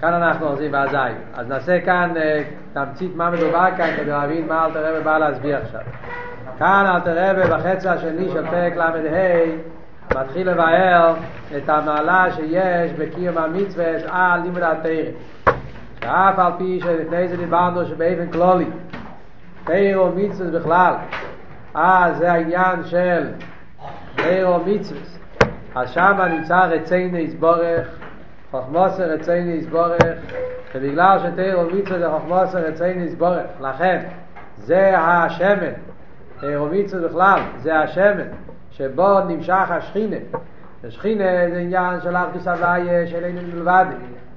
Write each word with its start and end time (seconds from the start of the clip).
כאן 0.00 0.14
אנחנו 0.14 0.46
אוחזים 0.46 0.72
באזי. 0.72 0.96
אז 1.34 1.48
נעשה 1.48 1.80
כאן 1.80 2.12
אה, 2.16 2.42
תמצית 2.72 3.16
מה 3.16 3.30
מדובר 3.30 3.66
כאן 3.76 3.96
כדי 3.96 4.10
להבין 4.10 4.48
מה 4.48 4.64
אלתר 4.64 4.94
רבי 4.94 5.04
בא 5.04 5.18
להסביר 5.18 5.56
עכשיו. 5.56 5.80
כאן 6.58 6.86
אלתר 6.94 7.30
רבי 7.30 7.50
בחצי 7.50 7.88
השני 7.88 8.28
של 8.28 8.46
פרק 8.50 8.76
ל"ה 8.76 8.90
מתחיל 10.14 10.50
לבאר 10.50 11.14
את 11.56 11.68
המעלה 11.68 12.26
שיש 12.32 12.92
בקיום 12.92 13.38
המצווה 13.38 13.86
על 14.10 14.40
לימוד 14.40 14.62
התרא. 14.62 14.92
שאף 16.00 16.38
על 16.38 16.52
פי 16.58 16.80
שלפני 16.82 17.28
זה 17.28 17.36
דיברנו 17.36 17.86
שבאופן 17.86 18.30
כלולי 18.32 18.66
תרא 19.64 20.00
ומצווה 20.00 20.60
בכלל 20.60 20.94
אז 21.74 22.16
זה 22.16 22.32
העניין 22.32 22.84
של 22.84 23.28
תרא 24.16 24.48
ומצווה 24.48 25.00
אז 25.74 25.90
שמה 25.90 26.28
נמצא 26.28 26.58
רצינו 26.58 27.18
יסבורך 27.18 27.88
חוכמוסר 28.56 29.04
רצינו 29.04 29.50
יסבורך 29.50 29.96
ובגלל 30.74 31.18
שתרא 31.18 31.62
ומצווה 31.62 31.98
זה 31.98 32.10
חוכמוסר 32.10 32.58
רצינו 32.58 33.04
יסבורך 33.04 33.46
לכן 33.60 34.02
זה 34.56 34.98
השמן. 34.98 35.72
תרא 36.40 36.60
ומצווה 36.60 37.08
בכלל 37.08 37.40
זה 37.62 37.78
השמן 37.78 38.28
שבו 38.70 39.20
נמשך 39.20 39.70
השכינה. 39.70 40.16
השכינה 40.84 41.24
זה 41.52 41.58
עניין 41.58 42.00
של 42.00 42.16
ארכיס 42.16 42.48
הוויה 42.48 43.06
של 43.06 43.24
אין 43.24 43.36
מלבד. 43.36 43.84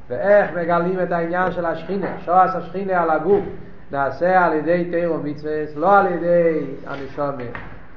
ואיך 0.09 0.51
מגלים 0.57 0.99
את 1.03 1.11
העניין 1.11 1.51
של 1.51 1.65
השכינה? 1.65 2.07
שועס 2.25 2.55
השכינה 2.55 3.01
על 3.01 3.09
הגוף 3.09 3.43
נעשה 3.91 4.45
על 4.45 4.53
ידי 4.53 4.87
תירו 4.91 5.17
מצווה 5.23 5.63
לא 5.75 5.97
על 5.97 6.05
ידי 6.07 6.61
הנשומה 6.87 7.43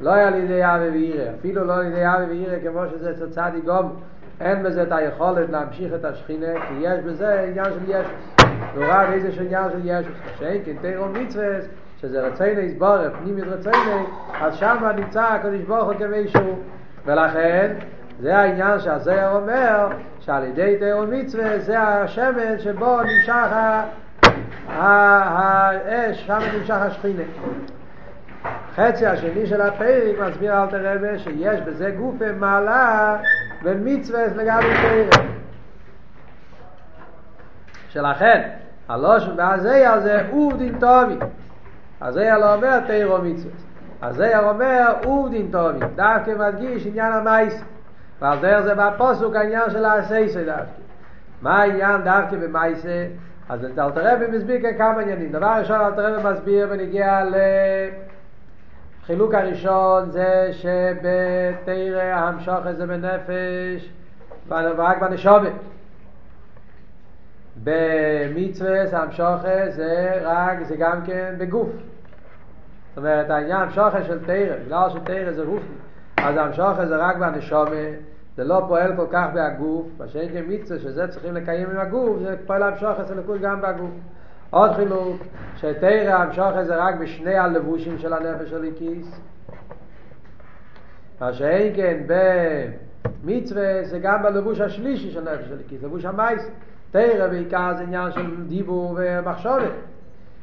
לא 0.00 0.14
על 0.14 0.34
ידי 0.34 0.64
אבי 0.64 0.90
ואירא 0.90 1.30
אפילו 1.38 1.64
לא 1.64 1.74
על 1.74 1.86
ידי 1.86 2.06
אבי 2.06 2.24
ואירא 2.28 2.58
כמו 2.62 2.82
שזה 2.90 3.10
אצל 3.10 3.30
צדי 3.30 3.60
גום 3.64 3.96
אין 4.40 4.62
בזה 4.62 4.82
את 4.82 4.92
היכולת 4.92 5.50
להמשיך 5.50 5.94
את 5.94 6.04
השכינה 6.04 6.60
כי 6.68 6.74
יש 6.80 7.00
בזה 7.00 7.40
עניין 7.40 7.64
של 7.64 7.90
ישוס 7.90 8.46
נורא 8.74 9.02
איזה 9.12 9.32
שעניין 9.32 9.70
של 9.70 9.80
ישוס 9.84 10.12
שאין 10.38 10.62
כן 10.64 10.76
תירו 10.80 11.06
מצווה 11.06 11.58
שזה 12.02 12.20
רציני 12.20 12.60
יסבורך, 12.60 13.12
פנימית 13.22 13.44
רציני, 13.44 14.04
אז 14.40 14.54
שם 14.54 14.84
נמצא 14.96 15.22
הקדוש 15.22 15.60
ברוך 15.60 15.84
הוא 15.84 15.94
כמישהו. 15.94 16.58
ולכן, 17.06 17.74
זה 18.20 18.38
העניין 18.38 18.80
שהזוהר 18.80 19.36
אומר, 19.36 19.88
שעל 20.20 20.44
ידי 20.44 20.76
תיאור 20.78 21.04
מצווה 21.04 21.58
זה 21.58 21.80
השמן 21.80 22.58
שבו 22.58 22.98
נמשך 23.02 23.46
האש, 24.68 26.26
שם 26.26 26.38
נמשך 26.58 26.74
השכינה. 26.74 27.22
חצי 28.76 29.06
השני 29.06 29.46
של 29.46 29.60
הפרק 29.60 30.18
מסביר 30.28 30.62
אל 30.62 30.66
תרבה 30.66 31.18
שיש 31.18 31.60
בזה 31.60 31.90
גופה 31.90 32.32
מעלה 32.32 33.16
ומצווה 33.62 34.26
לגבי 34.26 34.74
תרא. 34.82 35.22
שלכן, 37.88 38.48
הלושן 38.88 39.32
והזיה 39.36 40.00
זה 40.00 40.22
עובדין 40.30 40.78
טובים. 40.78 41.18
אז 42.00 42.14
זה 42.14 42.30
לא 42.40 42.54
אומר 42.54 42.80
תירו 42.80 43.18
מצוות. 43.18 43.52
אז 44.02 44.16
זה 44.16 44.38
אומר 44.38 44.94
עובדין 45.04 45.48
טובים. 45.52 45.80
דווקא 45.94 46.30
מדגיש 46.38 46.86
עניין 46.86 47.12
המייס. 47.12 47.64
ועל 48.20 48.38
דרך 48.38 48.60
זה 48.60 48.74
בפוסוק 48.74 49.36
העניין 49.36 49.70
של 49.70 49.84
האסייסה 49.84 50.44
דווקא. 50.44 50.82
מה 51.42 51.62
העניין 51.62 52.02
דווקא 52.04 52.36
במייסה? 52.36 53.06
אז 53.48 53.64
אלתרבי 53.78 54.26
מסביר 54.26 54.62
כאן 54.62 54.78
כמה 54.78 55.00
עניינים. 55.00 55.32
דבר 55.32 55.54
ראשון 55.58 55.80
אלתרבי 55.80 56.30
מסביר 56.30 56.66
ונגיע 56.70 57.24
לחילוק 59.02 59.34
הראשון 59.34 60.10
זה 60.10 60.50
שבתרא 60.52 62.02
המשוך 62.02 62.66
הזה 62.66 62.86
בנפש 62.86 63.90
ורק 64.48 64.98
בנשומת. 65.00 65.52
במצווה 67.64 69.02
המשוכר 69.02 69.70
זה 69.70 70.20
רק, 70.22 70.62
זה 70.62 70.76
גם 70.76 71.06
כן 71.06 71.34
בגוף. 71.38 71.68
זאת 72.88 72.98
אומרת, 72.98 73.30
העניין 73.30 73.60
המשוכר 73.60 74.04
של 74.04 74.24
תרא, 74.26 74.56
בגלל 74.66 74.90
שתרא 74.90 75.32
זה 75.32 75.42
רוחי, 75.42 75.66
אז 76.16 76.36
המשוכר 76.36 76.86
זה 76.86 76.96
רק 76.96 77.16
בנשומה, 77.16 77.86
זה 78.36 78.44
לא 78.44 78.64
פועל 78.68 78.96
כל 78.96 79.06
כך 79.10 79.26
בהגוף, 79.34 79.86
מה 79.98 80.08
שאין 80.08 80.28
כמצווה 80.32 80.78
שזה 80.80 81.08
צריכים 81.08 81.34
לקיים 81.34 81.70
עם 81.70 81.78
הגוף, 81.78 82.18
זה 82.18 82.36
פועל 82.46 82.62
המשוכר 82.62 83.04
זה 83.04 83.14
לקוד 83.14 83.40
גם 83.40 83.60
בהגוף. 83.60 83.90
עוד 84.52 84.72
חילוק, 84.72 85.22
שתרא 85.56 86.14
המשוכר 86.14 86.64
זה 86.64 86.76
רק 86.76 86.94
בשני 86.94 87.34
הלבושים 87.34 87.98
של 87.98 88.12
הנפש 88.12 88.50
של 88.50 88.64
הכיס. 88.64 89.20
מה 91.20 91.32
שאין 91.32 91.72
כן 91.76 92.02
במצווה 93.24 93.84
זה 93.84 93.98
גם 93.98 94.22
בלבוש 94.22 94.60
השלישי 94.60 95.10
של 95.10 95.20
נפש 95.20 95.48
של 95.48 95.58
הכיס, 95.66 95.82
לבוש 95.82 96.04
המייס. 96.04 96.50
תרא 96.90 97.26
בעיקר 97.26 97.74
זה 97.76 97.82
עניין 97.82 98.12
של 98.12 98.44
דיבור 98.48 98.98
ומחשבת. 98.98 99.72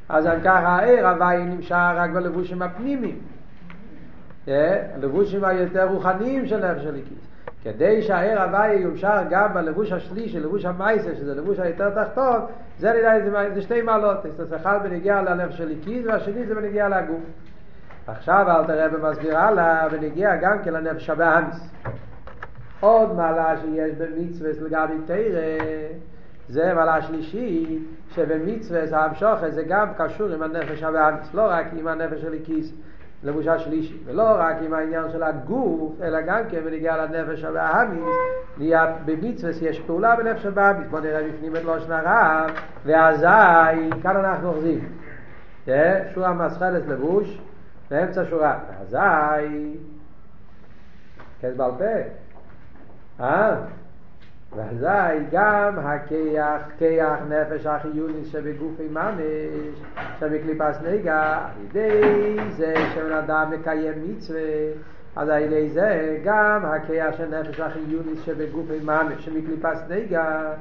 אז 0.10 0.28
אם 0.28 0.42
ככה 0.44 0.68
הער 0.68 1.08
הוואי 1.08 1.46
נמשך 1.46 1.92
רק 1.96 2.10
בלבושים 2.10 2.62
הפנימיים. 2.62 3.20
הלבושים 4.48 5.44
היותר 5.46 5.88
רוחניים 5.88 6.48
של 6.48 6.72
נפש 6.72 6.86
הליקיס. 6.86 7.29
כדי 7.64 8.02
שהער 8.02 8.42
הוואי 8.44 8.74
יומשך 8.74 9.20
גם 9.30 9.54
בלבוש 9.54 9.92
השלישי, 9.92 10.40
לבוש 10.40 10.66
המייסר, 10.66 11.16
שזה 11.16 11.36
לבוש 11.36 11.60
היותר 11.60 12.04
תחתון, 12.04 12.42
זה 12.80 12.94
נראה 12.94 13.20
זה, 13.20 13.54
זה 13.54 13.62
שתי 13.62 13.82
מעלות. 13.82 14.26
אז 14.26 14.54
אחד 14.54 14.80
בנגיע 14.84 15.22
לנפש 15.22 15.62
הליקיס 15.62 16.06
והשני 16.06 16.46
זה 16.46 16.56
בנגיע 16.56 16.90
לגוף. 16.90 17.22
עכשיו 18.08 18.46
אל 18.50 18.66
תראה 18.66 18.90
במסביר 18.90 19.38
הלאה, 19.38 19.88
ונגיע 19.92 20.36
גם 20.36 20.58
כן 20.64 20.74
לנפש 20.74 21.10
הבאמיס. 21.10 21.70
עוד 22.80 23.16
מעלה 23.16 23.56
שיש 23.62 23.96
במצווה 23.96 24.50
לגבי 24.62 24.94
תרא 25.06 25.42
זה 26.50 26.74
מעלה 26.74 27.02
שלישי, 27.02 27.80
שבמצווה 28.16 29.06
המשוכר 29.06 29.50
זה 29.50 29.64
גם 29.64 29.88
קשור 29.98 30.28
עם 30.28 30.42
הנפש 30.44 30.84
הבאמיס, 30.84 31.34
לא 31.34 31.42
רק 31.50 31.66
עם 31.78 31.88
הנפש 31.88 32.22
של 32.22 32.34
הכיס, 33.20 33.24
לבושה 33.24 33.60
שלישי, 33.60 33.98
ולא 34.06 34.24
רק 34.36 34.56
עם 34.66 34.74
העניין 34.74 35.12
של 35.12 35.24
הגוף, 35.24 35.94
אלא 36.02 36.22
גם 36.22 36.40
כן 36.50 36.60
בנגיע 36.66 36.98
לנפש 36.98 37.44
הבאמיס, 37.44 38.16
נהיה 38.58 38.96
במצווה 39.06 39.52
יש 39.62 39.80
פעולה 39.80 40.16
בנפש 40.16 40.46
הבאמיס, 40.46 40.88
בוא 40.90 41.00
נראה 41.00 41.28
בפנים 41.28 41.56
את 41.56 41.64
לושן 41.64 41.92
הרב, 41.92 42.50
ואזי, 42.86 43.90
כאן 44.04 44.16
אנחנו 44.16 44.48
אוחזים, 44.48 44.90
שורה 46.14 46.34
מסחלת 46.34 46.88
לבוש, 46.88 47.42
באמצע 47.92 48.26
שורה, 48.30 48.60
ואזי, 48.70 49.78
כס 51.42 51.56
בעל 51.56 51.72
פה, 51.78 51.86
אה? 53.24 53.56
ואזי 54.56 55.26
גם 55.32 55.80
הכיח, 55.80 56.62
כיח 56.78 57.20
נפש 57.30 57.66
החיוני 57.66 58.26
שבגופי 58.26 58.88
ממש, 58.92 59.82
שבקליפס 60.20 60.80
נגע, 60.92 61.22
על 61.22 61.66
ידי 61.66 62.36
זה 62.50 62.74
שבן 62.94 63.12
אדם 63.12 63.52
מקיים 63.52 63.94
מצווה, 64.08 64.40
אז 65.16 65.30
על 65.30 65.42
ידי 65.42 65.70
זה 65.70 66.18
גם 66.24 66.66
הכיח 66.66 67.18
של 67.18 67.40
נפש 67.40 67.60
החיוני 67.60 68.16
שבגופי 68.26 68.80
ממש, 68.84 69.26
שמקליפס 69.26 69.80
נגע, 69.90 70.54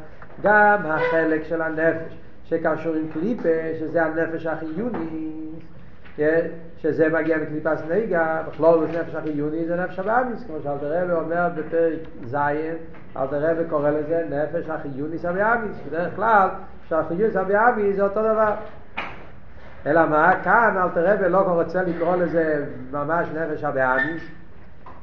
גם 0.42 0.78
החלק 0.84 1.44
של 1.44 1.62
הנפש 1.62 2.18
שקשור 2.44 2.94
עם 2.94 3.08
קליפה, 3.12 3.48
שזה 3.80 4.04
הנפש 4.04 4.46
החיוני, 4.46 5.50
שזה 6.76 7.08
מגיע 7.08 7.36
מקליפס 7.38 7.82
נגע, 7.90 8.42
בכלול 8.48 8.84
נפש 8.84 9.14
החיוני 9.14 9.64
זה 9.64 9.76
נפש 9.76 9.98
הבאמיס, 9.98 10.44
כמו 10.46 10.56
שאלתר 10.62 11.16
אומר 11.16 11.48
בפרק 11.56 11.98
ז', 12.24 12.36
אלתר 13.18 13.50
רבי 13.50 13.64
קורא 13.70 13.90
לזה 13.90 14.24
נפש 14.30 14.70
החיוניס 14.70 15.24
הבאמיס, 15.24 15.76
בדרך 15.88 16.16
כלל 16.16 16.48
שהחיוניס 16.88 17.36
הבאמיס 17.36 17.96
זה 17.96 18.02
אותו 18.02 18.22
דבר. 18.22 18.54
אלא 19.86 20.06
מה? 20.06 20.32
כאן 20.44 20.76
אלתר 20.82 21.12
רבי 21.12 21.28
לא 21.28 21.38
רוצה 21.38 21.82
לקרוא 21.82 22.16
לזה 22.16 22.64
ממש 22.92 23.28
נפש 23.34 23.64
הבאמיס. 23.64 24.22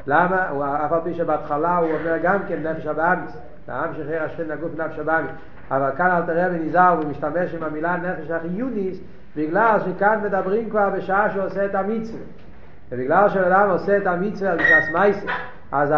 למה? 0.07 0.49
הוא, 0.49 0.65
אף 0.65 0.91
על 0.91 0.99
פי 1.03 1.13
שבהתחלה 1.13 1.77
הוא 1.77 1.89
אומר 1.91 2.17
גם 2.23 2.39
כן 2.47 2.63
נפש 2.63 2.85
הבאמיס, 2.85 3.37
העם 3.67 3.93
שחרר 3.93 4.23
השכין 4.23 4.51
הגוף 4.51 4.71
נפש 4.77 4.99
הבאמיס. 4.99 5.31
אבל 5.71 5.89
כאן 5.97 6.11
אלתר 6.11 6.45
רבי 6.45 6.59
נזהר 6.59 6.99
ומשתמש 7.01 7.53
עם 7.53 7.63
המילה 7.63 7.97
נפש 7.97 8.31
החיוניס 8.31 8.97
בגלל 9.35 9.79
שכאן 9.85 10.19
מדברים 10.23 10.69
כבר 10.69 10.89
בשעה 10.89 11.29
שהוא 11.31 11.43
עושה 11.43 11.65
את 11.65 11.75
המצווה. 11.75 12.21
ובגלל 12.91 13.29
שאדם 13.29 13.69
עושה 13.69 13.97
את 13.97 14.07
המצווה 14.07 14.55
בשעס 14.55 14.89
מייסר, 14.93 15.27
אז 15.71 15.91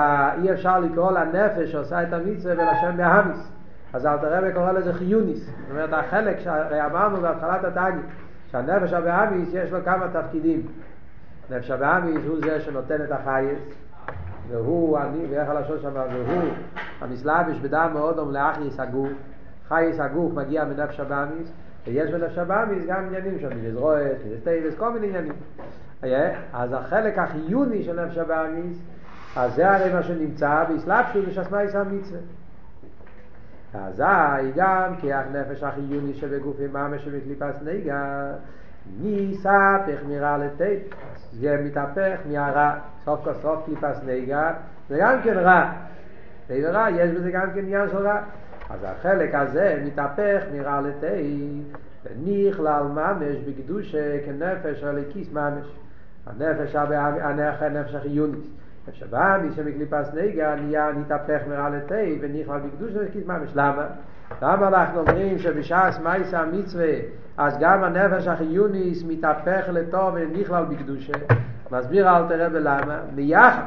אי 0.43 0.53
אפשר 0.53 0.79
לקרוא 0.79 1.11
לנפש 1.11 1.71
שעושה 1.71 2.03
את 2.03 2.13
המצווה 2.13 2.55
בלשם 2.55 2.97
בהמיס. 2.97 3.51
אז 3.93 4.05
אלתר 4.05 4.37
רבי 4.37 4.53
קורא 4.53 4.71
לזה 4.71 4.93
חיוניס. 4.93 5.45
זאת 5.45 5.71
אומרת, 5.71 5.89
החלק 5.93 6.39
שהרי 6.39 6.85
אמרנו 6.85 7.21
בהתחלת 7.21 7.63
התאגיד, 7.63 8.01
שהנפש 8.51 8.93
הבהמיס 8.93 9.49
יש 9.53 9.71
לו 9.71 9.79
כמה 9.85 10.07
תפקידים. 10.07 10.61
נפש 11.49 11.71
הבהמיס 11.71 12.25
הוא 12.27 12.37
זה 12.41 12.61
שנותן 12.61 13.03
את 13.03 13.11
החייס, 13.11 13.59
והוא, 14.49 14.99
אני, 14.99 15.25
ואיך 15.29 15.49
הלשון 15.49 15.77
שם, 15.81 15.91
והוא 15.93 16.43
המסלבש 17.01 17.57
בדם 17.61 17.89
מאוד 17.93 18.33
לאחייס 18.33 18.79
הגוף. 18.79 19.09
חייס 19.67 19.99
הגוף 19.99 20.33
מגיע 20.33 20.65
מנפש 20.65 20.99
הבאמיס, 20.99 21.51
ויש 21.87 22.11
בנפש 22.11 22.37
הבאמיס 22.37 22.85
גם 22.87 23.05
עניינים 23.05 23.39
שם, 23.39 23.49
לזרועת, 23.63 24.17
לסטייבס, 24.31 24.75
כל 24.77 24.89
מיני 24.93 25.07
עניינים. 25.07 25.33
אז 26.53 26.73
החלק 26.73 27.17
החיוני 27.19 27.83
של 27.83 28.05
נפש 28.05 28.17
הבאמיס, 28.17 28.77
אז 29.35 29.55
זה 29.55 29.71
הרי 29.71 29.93
מה 29.93 30.03
שנמצא 30.03 30.63
באסלאפשוס 30.69 31.25
ושסמאיס 31.27 31.75
המצווה. 31.75 32.19
אזי 33.73 34.51
גם 34.55 34.95
כי 35.01 35.13
הנפש 35.13 35.63
החיוני 35.63 36.13
שבגופי 36.13 36.67
ממש 36.67 37.05
שבקליפס 37.05 37.55
נגע 37.65 38.31
ניספך 39.01 40.03
מרע 40.07 40.37
לטייט 40.37 40.95
זה 41.33 41.61
מתהפך 41.65 42.17
מהרע 42.29 42.73
סוף 43.05 43.23
כל 43.23 43.33
סוף 43.41 43.65
קליפס 43.65 43.97
נגע 44.05 44.51
זה 44.89 44.97
גם 44.99 45.17
כן 45.23 45.37
רע. 45.37 45.71
זה 46.47 46.69
רע 46.71 46.87
יש 46.89 47.11
בזה 47.11 47.31
גם 47.31 47.51
כן 47.53 47.59
עניין 47.59 47.89
של 47.89 47.97
רע. 47.97 48.21
אז 48.69 48.79
החלק 48.83 49.35
הזה 49.35 49.83
מתהפך 49.85 50.41
מרע 50.53 50.81
לטייט 50.81 51.77
ונכלל 52.05 52.83
ממש 52.83 53.37
בקדושה 53.47 54.17
כנפש 54.25 54.83
הליקיס 54.83 55.31
ממש. 55.33 55.65
הנפש 56.27 56.75
הנפש 56.75 57.95
החיונית 57.95 58.45
שבאמי 58.93 59.49
שמקליפס 59.55 60.13
נגע 60.13 60.55
נהיה 60.55 60.91
נתהפך 60.91 61.41
מרע 61.49 61.69
לתי 61.69 62.17
ונכלל 62.21 62.59
בקדושה 62.59 62.99
הליקיס 62.99 63.25
ממש 63.25 63.49
למה? 63.55 63.85
למה 64.41 64.67
אנחנו 64.67 64.99
אומרים 64.99 65.39
שבשעס 65.39 65.99
מייסה 65.99 66.39
המצווה 66.39 66.93
אז 67.37 67.57
גם 67.59 67.83
הנפש 67.83 68.27
החיוניס 68.27 69.03
מתהפך 69.07 69.65
לטוב 69.73 70.13
ונכלל 70.13 70.65
בקדושה? 70.65 71.13
מסביר 71.71 72.17
אל 72.17 72.27
תראה 72.27 72.47
למה? 72.47 72.99
מיחד 73.15 73.63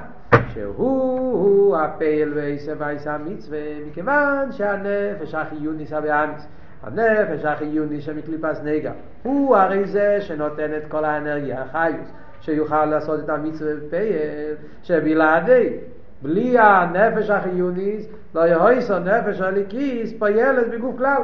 שהוא 0.48 1.76
הפעל 1.76 2.32
וייסה 2.34 2.72
וייסה 2.78 3.14
המצווה 3.14 3.58
מכיוון 3.86 4.52
שהנפש 4.52 5.34
החיוניס 5.34 5.92
הבאמיס 5.92 6.46
הנפש 6.82 7.44
החיוני 7.44 8.00
שמקליפס 8.00 8.60
נגע 8.64 8.92
הוא 9.22 9.56
הרי 9.56 9.84
זה 9.86 10.20
שנותן 10.20 10.70
את 10.76 10.82
כל 10.88 11.04
האנרגיה 11.04 11.62
החיוס 11.62 12.12
שיוכל 12.40 12.84
לעשות 12.84 13.20
את 13.20 13.28
המצווה 13.28 13.74
בפייל 13.74 14.54
שבלעדי 14.82 15.76
בלי 16.22 16.58
הנפש 16.58 17.30
החיוניס 17.30 18.06
לא 18.34 18.40
יהויסו 18.40 18.98
נפש 18.98 19.40
הליקיס 19.40 20.12
פיילת 20.18 20.68
בגוף 20.68 20.98
כלל. 20.98 21.22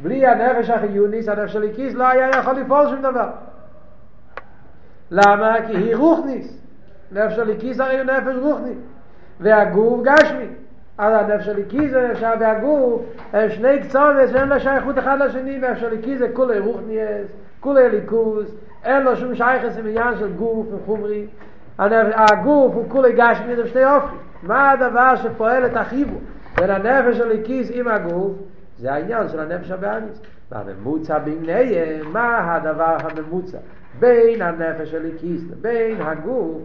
בלי 0.00 0.26
הנפש 0.26 0.70
החיוניס 0.70 1.28
הנפש 1.28 1.56
הליקיס 1.56 1.94
לא 1.94 2.08
היה 2.08 2.30
יכול 2.38 2.54
לפעול 2.54 2.86
שום 2.88 3.02
דבר. 3.02 3.28
למה? 5.10 5.56
כי 5.66 5.76
היא 5.76 5.96
רוחניס. 5.96 6.60
נפש 7.12 7.38
הליקיס 7.38 7.80
הרי 7.80 7.98
הוא 7.98 8.04
נפש 8.04 8.36
רוחני. 8.42 8.74
והגוף 9.40 10.00
גשמי. 10.02 10.46
על 10.98 11.14
הנפש 11.14 11.48
הליקי 11.48 11.88
זה 11.88 12.08
נפש 12.08 12.22
והגוף 12.40 13.02
הם 13.32 13.50
שני 13.50 13.80
קצוות 13.80 14.28
שאין 14.32 14.48
לה 14.48 14.60
שייכות 14.60 14.98
אחד 14.98 15.18
לשני. 15.18 15.58
נפש 15.58 15.82
הליקי 15.82 16.18
זה 16.18 16.28
כולי 16.32 16.58
רוחניאס 16.58 17.26
כולי 17.60 17.88
ליכוז 17.88 18.56
אין 18.84 19.02
לו 19.02 19.16
שום 19.16 19.34
שייכס 19.34 19.78
עם 19.78 19.86
עניין 19.86 20.18
של 20.18 20.32
גוף 20.32 20.66
וחומרי. 20.72 21.26
הגוף 21.78 22.74
הוא 22.74 22.84
כולי 22.88 23.12
גשמי 23.12 23.56
זה 23.56 23.68
שתי 23.68 23.84
אופי. 23.84 24.16
מה 24.42 24.70
הדבר 24.70 25.16
שפועל 25.16 25.66
את 25.66 25.76
החיבור 25.76 26.20
בין 26.56 26.70
הנפש 26.70 27.20
הליקיס 27.20 27.70
עם 27.72 27.88
הגוף? 27.88 28.32
זה 28.78 28.92
העניין 28.92 29.28
של 29.28 29.40
הנפש 29.40 29.70
הבאמיס 29.70 30.20
והממוצע 30.52 31.18
ביניהם 31.18 32.12
מה 32.12 32.54
הדבר 32.54 32.96
הממוצע 33.00 33.58
בין 33.98 34.42
הנפש 34.42 34.94
הליקיס 34.94 35.42
לבין 35.50 36.00
הגוף? 36.00 36.62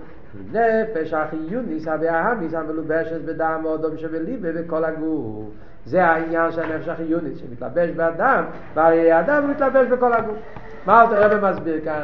נפש 0.52 1.14
החיוניס 1.14 1.88
וההמיס 2.02 2.54
המלובשת 2.54 3.22
בדם 3.26 3.62
אודום 3.66 3.98
שבליבה 3.98 4.50
וכל 4.56 4.86
הגוף. 4.86 5.46
זה 5.86 6.06
העניין 6.06 6.52
של 6.52 6.62
הנפש 6.62 6.88
החיוניס 6.88 7.38
שמתלבש 7.38 7.90
באדם 7.90 8.44
והרי 8.74 9.12
האדם 9.12 9.52
מתלבש 9.52 9.88
בכל 9.88 10.14
הגוף 10.14 10.38
מה 10.86 11.02
אלתר 11.02 11.24
רבי 11.24 11.48
מסביר 11.52 11.82
כאן? 11.84 12.04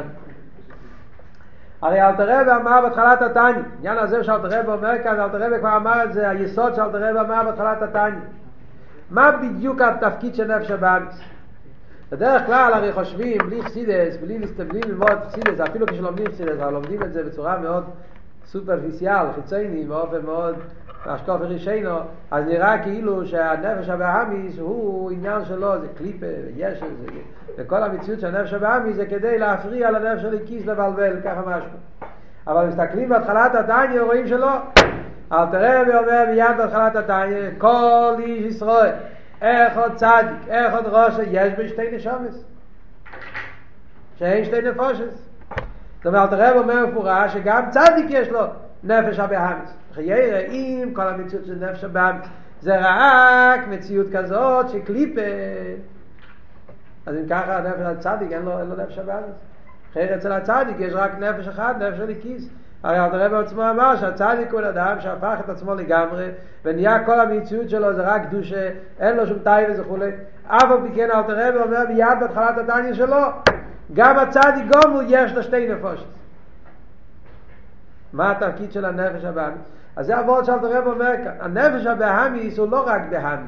הרי 1.82 2.02
אלתר 2.02 2.40
רבי 2.40 2.50
אמר 2.50 2.80
בהתחלת 2.82 3.22
התניא 3.22 3.62
עניין 3.78 3.98
הזה 3.98 4.24
שאלתר 4.24 4.60
רבי 4.60 4.70
אומר 4.70 5.02
כאן 5.04 5.20
אלתר 5.20 5.46
רבי 5.46 5.58
כבר 5.58 5.76
אמר 5.76 6.04
את 6.04 6.12
זה 6.12 6.28
היסוד 6.28 6.74
שאלתר 6.74 7.08
רבי 7.08 7.20
אמר 7.20 7.42
בהתחלת 7.44 7.82
התניא 7.82 8.20
מה 9.10 9.30
בדיוק 9.32 9.80
התפקיד 9.80 10.34
של 10.34 10.56
נפש 10.56 10.70
הבאמיס? 10.70 11.20
בדרך 12.12 12.46
כלל 12.46 12.72
הרי 12.72 12.92
חושבים 12.92 13.38
בלי 13.38 13.62
חסידס, 13.62 14.16
בלי, 14.16 14.38
בלי 14.68 14.80
ללמוד 14.80 15.18
חסידס, 15.26 15.60
אפילו 15.60 15.86
כשלומדים 15.86 16.26
חסידס, 16.26 16.58
אבל 16.60 16.72
לומדים 16.72 17.02
את 17.02 17.12
זה 17.12 17.24
בצורה 17.24 17.58
מאוד 17.58 17.84
סופרפיסיאל, 18.46 19.26
חיצייני, 19.34 19.84
באופן 19.84 20.24
מאוד 20.24 20.56
השקוף 21.08 21.36
ורישיינו, 21.40 21.96
אז 22.30 22.44
נראה 22.44 22.78
כאילו 22.78 23.26
שהנפש 23.26 23.88
הבאמיס 23.88 24.58
הוא 24.58 25.10
עניין 25.10 25.44
שלו, 25.44 25.80
זה 25.80 25.86
קליפה 25.98 26.26
וישב, 26.46 26.86
זה, 27.00 27.06
וכל 27.58 27.82
המציאות 27.82 28.20
של 28.20 28.36
הנפש 28.36 28.52
הבאמיס 28.52 28.96
זה 28.96 29.06
כדי 29.06 29.38
להפריע 29.38 29.90
לנפש 29.90 30.22
של 30.22 30.38
כיס 30.46 30.66
לבלבל, 30.66 31.16
ככה 31.24 31.40
משהו. 31.46 31.70
אבל 32.46 32.66
מסתכלים 32.66 33.08
בהתחלת 33.08 33.54
התניא 33.54 34.00
רואים 34.00 34.26
שלא. 34.26 34.56
אל 35.32 35.46
תראה 35.50 35.82
ואומר 35.88 36.24
מיד 36.30 36.56
בהתחלת 36.56 36.96
התניא, 36.96 37.50
כל 37.58 38.14
איש 38.18 38.54
ישראל, 38.54 38.92
איך 39.42 39.78
עוד 39.78 39.94
צדיק, 39.94 40.48
איך 40.48 40.74
עוד 40.74 40.86
ראש, 40.86 41.14
יש 41.30 41.52
בשתי 41.58 41.96
נשומס. 41.96 42.44
שאין 44.18 44.44
שתי 44.44 44.62
נפושס. 44.62 45.28
זאת 45.96 46.06
אומרת, 46.06 46.32
הרב 46.32 46.56
אומר 46.56 46.86
מפורש 46.86 47.32
שגם 47.32 47.62
צדיק 47.70 48.06
יש 48.08 48.28
לו 48.28 48.40
נפש 48.86 49.18
הבאמיס. 49.18 49.76
חיירה, 49.94 50.38
אם 50.38 50.90
כל 50.92 51.08
המציאות 51.08 51.44
של 51.46 51.54
נפש 51.54 51.84
הבאמיס 51.84 52.26
זה 52.60 52.76
רק 52.80 53.60
מציאות 53.68 54.06
כזאת 54.12 54.68
שקליפה, 54.68 55.20
אז 57.06 57.16
אם 57.16 57.28
ככה 57.30 57.56
הנפש 57.56 57.80
הצדיק 57.80 58.32
אין 58.32 58.42
לו, 58.42 58.58
אין 58.58 58.66
לו 58.66 58.76
נפש 58.76 58.98
הבאמיס. 58.98 59.36
חייר 59.92 60.14
אצל 60.14 60.32
הצדיק 60.32 60.76
יש 60.78 60.92
רק 60.94 61.18
נפש 61.18 61.48
אחד, 61.48 61.82
נפש 61.82 62.00
הליקיס. 62.00 62.48
הרי 62.82 62.98
הרב 62.98 63.34
עצמו 63.34 63.70
אמר 63.70 63.96
שהצדיק 63.96 64.52
הוא 64.52 64.60
אדם 64.60 64.96
שהפך 65.00 65.36
את 65.44 65.48
עצמו 65.48 65.74
לגמרי 65.74 66.28
ונהיה 66.64 67.04
כל 67.04 67.20
המציאות 67.20 67.70
שלו 67.70 67.94
זה 67.94 68.02
רק 68.02 68.22
קדושה, 68.26 68.70
אין 69.00 69.16
לו 69.16 69.26
שום 69.26 69.38
טייבה 69.38 69.80
וכולי. 69.80 70.10
אף 70.46 70.70
על 70.70 70.78
פי 70.82 70.94
כן 70.94 71.10
אלתר 71.10 71.62
אומר 71.62 71.84
מיד 71.88 72.08
בהתחלת 72.20 72.58
התניא 72.58 72.94
שלו 72.94 73.16
גם 73.94 74.18
הצדיק 74.18 74.64
גמור 74.72 75.04
יש 75.08 75.32
לו 75.32 75.42
שתי 75.42 75.68
נפשות. 75.68 76.15
מה 78.16 78.30
התפקיד 78.30 78.72
של 78.72 78.84
הנפש 78.84 79.24
הבהמית? 79.24 79.72
אז 79.96 80.06
זה 80.06 80.18
הוורט 80.18 80.44
שאלתר 80.44 80.64
רבי 80.64 80.86
אומר 80.86 81.12
כאן, 81.24 81.32
הנפש 81.40 81.86
הבהמית 81.86 82.58
הוא 82.58 82.70
לא 82.70 82.86
רק 82.86 83.02
בהמי. 83.10 83.46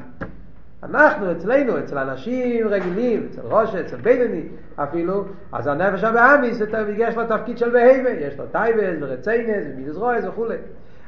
אנחנו, 0.82 1.32
אצלנו, 1.32 1.78
אצל 1.78 1.98
אנשים 1.98 2.68
רגילים, 2.68 3.28
אצל 3.30 3.40
רשע, 3.44 3.74
אצל 3.74 3.96
בינוני 3.96 4.42
אפילו, 4.76 5.24
אז 5.52 5.66
הנפש 5.66 6.04
הבהמית 6.04 6.60
יש 6.96 7.16
לו 7.16 7.26
תפקיד 7.26 7.58
של 7.58 7.70
בהמה, 7.70 8.08
יש 8.10 8.38
לו 8.38 8.44
תאוות 8.46 8.96
ורצונות 9.00 9.66
ומידות 9.74 9.96
רעות 9.96 10.24
וכולי. 10.24 10.56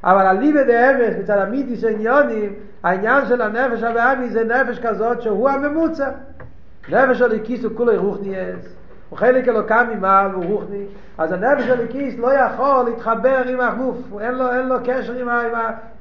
אבל 0.04 0.26
אליבא 0.26 0.70
דאמת 0.70 1.14
מצד 1.18 1.38
אמיתית 1.38 1.84
העניינים, 1.84 2.54
העניין 2.82 3.26
של 3.26 3.42
הנפש 3.42 3.82
הבהמית 3.82 4.32
זה 4.32 4.44
נפש 4.44 4.78
כזאת 4.78 5.22
שהוא 5.22 5.48
הממוצע. 5.48 6.10
נפש 6.88 7.22
הליקיס 7.22 7.64
הוא 7.64 7.72
כולי 7.76 7.96
רוחניאס. 7.96 8.79
הוא 9.10 9.18
חלק 9.18 9.48
אלוקם 9.48 9.86
ממעל 9.94 10.30
הוא 10.30 10.44
רוחני, 10.44 10.84
אז 11.18 11.32
הנפש 11.32 11.64
של 11.64 11.72
הליקיס 11.72 12.18
לא 12.18 12.32
יכול 12.32 12.84
להתחבר 12.84 13.42
עם 13.46 13.60
הגוף, 13.60 13.96
אין 14.20 14.34
לו, 14.34 14.52
אין 14.52 14.68
לו 14.68 14.76
קשר 14.84 15.12
עם, 15.12 15.28
עם, 15.28 15.52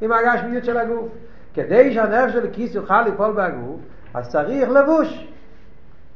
עם 0.01 0.11
הגשמיות 0.11 0.65
של 0.65 0.77
הגוף. 0.77 1.07
כדי 1.53 1.93
שהנפש 1.93 2.33
של 2.33 2.39
הליקיס 2.39 2.75
יוכל 2.75 3.01
לפעול 3.01 3.31
בגוף, 3.31 3.79
אז 4.13 4.29
צריך 4.29 4.69
לבוש. 4.69 5.27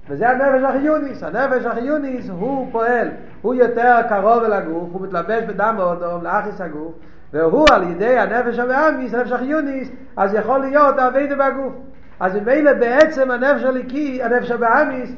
וזה 0.09 0.29
הנפש 0.29 0.63
החיוניס, 0.63 1.23
הנפש 1.23 1.65
החיוניס 1.65 2.29
הוא 2.29 2.67
פועל, 2.71 3.07
הוא 3.41 3.53
יותר 3.53 3.95
קרוב 4.09 4.43
אל 4.43 4.53
הגוף, 4.53 4.89
הוא 4.93 5.01
מתלבש 5.01 5.43
בדם 5.43 5.75
האודום 5.79 6.23
לאחיס 6.23 6.62
הגוף, 6.62 6.93
והוא 7.33 7.65
על 7.71 7.83
ידי 7.83 8.19
הנפש 8.19 8.59
המאמיס, 8.59 9.13
הנפש 9.13 9.31
החיוניס, 9.31 9.89
אז 10.17 10.33
יכול 10.33 10.59
להיות 10.59 11.00
אבינו 11.00 11.35
בגוף. 11.35 11.73
אז 12.19 12.35
ממילא 12.35 12.73
בעצם 12.73 13.31
הנפש 13.31 13.63
הליקי, 13.63 14.23
הנפש 14.23 14.51
הבאמיס, 14.51 15.15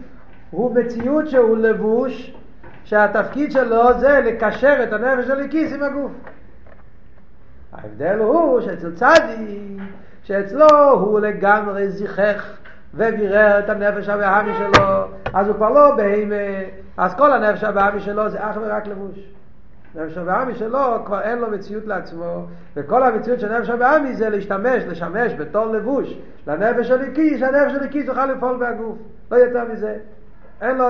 הוא 0.52 0.76
מציאות 0.76 1.28
שהוא 1.28 1.58
לבוש 1.58 2.34
שהתפקיד 2.84 3.52
שלו 3.52 4.00
זה 4.00 4.22
לקשר 4.26 4.84
את 4.84 4.94
הנפש 4.94 5.30
הליקיס 5.30 5.74
עם 5.74 5.84
הגוף. 5.84 6.12
ההבדל 7.74 8.20
הוא 8.20 8.62
שאצל 8.62 8.92
צדי, 8.96 9.78
שאצלו 10.24 10.92
הוא 10.92 11.20
לגמרי 11.20 11.90
זיכך 11.90 12.58
ובירר 12.94 13.60
את 13.60 13.70
הנפש 13.70 14.10
הבאמי 14.10 14.52
שלו, 14.58 14.86
אז 15.34 15.48
הוא 15.48 15.56
כבר 15.56 15.70
לא 15.70 15.96
בהמה, 15.96 16.36
אז 16.98 17.16
כל 17.16 17.34
הנפש 17.34 17.64
הבאמי 17.64 18.00
שלו 18.00 18.30
זה 18.30 18.38
אך 18.50 18.58
ורק 18.62 18.88
לבוש. 18.88 19.20
נפש 19.96 20.18
הבאמי 20.18 20.56
שלו 20.56 21.06
כבר 21.06 21.22
אין 21.22 21.40
לו 21.40 21.52
מציאות 21.52 21.86
לעצמו, 21.86 22.46
וכל 22.76 23.04
המציאות 23.04 23.40
של 23.40 23.60
נפש 23.60 23.70
הבהמית 23.70 24.16
זה 24.16 24.30
להשתמש, 24.30 24.84
לשמש 24.84 25.34
בתור 25.34 25.66
לבוש 25.66 26.18
לנפש 26.48 26.92
האלוקית, 26.92 27.40
שהנפש 27.40 27.76
האלוקית 27.76 28.08
יוכל 28.08 28.26
לפעול 28.26 28.58
בהגוף, 28.58 28.98
לא 29.32 29.38
יותר 29.38 29.64
מזה. 29.74 29.96
אין 30.62 30.78
לו... 30.78 30.86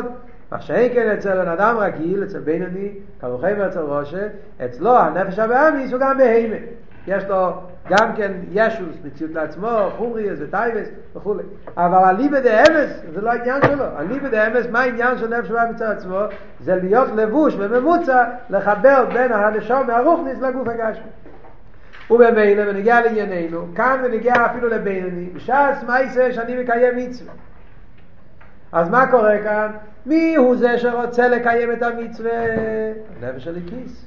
מה 0.51 0.61
שאין 0.61 0.93
כן 0.93 1.11
אצל 1.11 1.41
בן 1.41 1.47
אדם 1.47 1.77
רגיל, 1.77 2.23
אצל 2.23 2.39
בינוני, 2.39 2.91
כמו 3.21 3.44
כן 3.44 3.61
אצל 3.61 3.79
רשע, 3.79 4.27
אצלו 4.65 4.97
הנפש 4.97 5.39
הבהמית 5.39 5.91
הוא 5.91 5.99
גם 5.99 6.17
בהמה. 6.17 6.55
יש 7.07 7.23
לו 7.23 7.53
גם 7.89 8.15
כן 8.15 8.31
ישות, 8.51 8.95
מציאות 9.03 9.31
לעצמו, 9.31 9.89
חומריות 9.97 10.39
ותאוות 10.41 10.87
וכולי. 11.15 11.43
אבל 11.77 11.97
אליבא 11.97 12.39
דאמת, 12.39 12.89
זה 13.13 13.21
לא 13.21 13.31
העניין 13.31 13.61
שלו. 13.65 13.85
אליבא 13.95 14.29
דאמת, 14.29 14.67
מה 14.71 14.79
העניין 14.79 15.17
של 15.17 15.27
נפש 15.37 15.51
הבהמית 15.51 15.71
מצד 15.71 15.91
עצמו? 15.91 16.19
זה 16.59 16.75
להיות 16.75 17.07
לבוש 17.15 17.55
וממוצע, 17.57 18.23
לחבר 18.49 19.05
בין 19.13 19.31
הנשום 19.31 19.87
מהרוכניס 19.87 20.39
לגוף 20.39 20.67
הגשמי. 20.67 21.09
ובמילא 22.09 22.63
ונגיע 22.67 23.01
לענייננו, 23.01 23.67
כאן 23.75 24.01
ונגיע 24.03 24.33
אפילו 24.45 24.67
לבינני, 24.67 25.29
בש"ס 25.33 25.83
מייסה 25.87 26.33
שאני 26.33 26.63
מקיים 26.63 26.97
מצווה. 26.97 27.33
אז 28.71 28.89
מה 28.89 29.11
קורה 29.11 29.43
כאן? 29.43 29.71
מי 30.05 30.35
הוא 30.35 30.55
זה 30.55 30.77
שרוצה 30.77 31.27
לקיים 31.27 31.71
את 31.71 31.83
המצווה? 31.83 32.31
הנפש 33.21 33.47
הליקיס. 33.47 34.05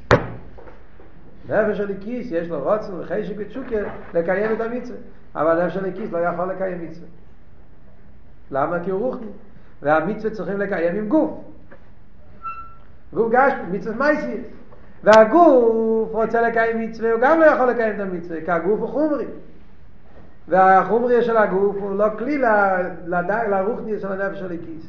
נפש 1.48 1.80
הליקיס, 1.80 2.30
יש 2.30 2.48
לו 2.48 2.62
רוצן 2.64 2.92
וחשק 3.00 3.34
ותשוקר 3.38 3.84
לקיים 4.14 4.52
את 4.52 4.60
המצווה. 4.60 4.98
אבל 5.34 5.60
הנפש 5.60 5.76
הליקיס 5.76 6.12
לא 6.12 6.18
יכול 6.18 6.50
לקיים 6.50 6.84
מצווה. 6.84 7.08
למה? 8.50 8.84
כי 8.84 8.90
הוא 8.90 9.00
רוחני. 9.00 9.30
והמצווה 9.82 10.30
צריכים 10.34 10.60
לקיים 10.60 10.96
עם 10.96 11.08
גוף. 11.08 11.30
גוף 13.12 13.32
גשמי, 13.32 13.78
מצווה 13.78 13.96
מייסי. 13.96 14.40
והגוף 15.04 16.08
רוצה 16.12 16.40
לקיים 16.40 16.80
מצווה, 16.80 17.12
הוא 17.12 17.20
גם 17.20 17.40
לא 17.40 17.46
יכול 17.46 17.66
לקיים 17.66 17.94
את 17.94 18.00
המצווה, 18.00 18.40
כי 18.44 18.50
הגוף 18.50 18.80
הוא 18.80 18.88
חומרי. 18.88 19.26
והחומרי 20.48 21.22
של 21.22 21.36
הגוף 21.36 21.76
הוא 21.80 21.98
לא 21.98 22.06
כלי 22.18 22.38
לרוחני 23.48 23.98
של 23.98 24.12
הנפש 24.12 24.42
הליקיס. 24.42 24.86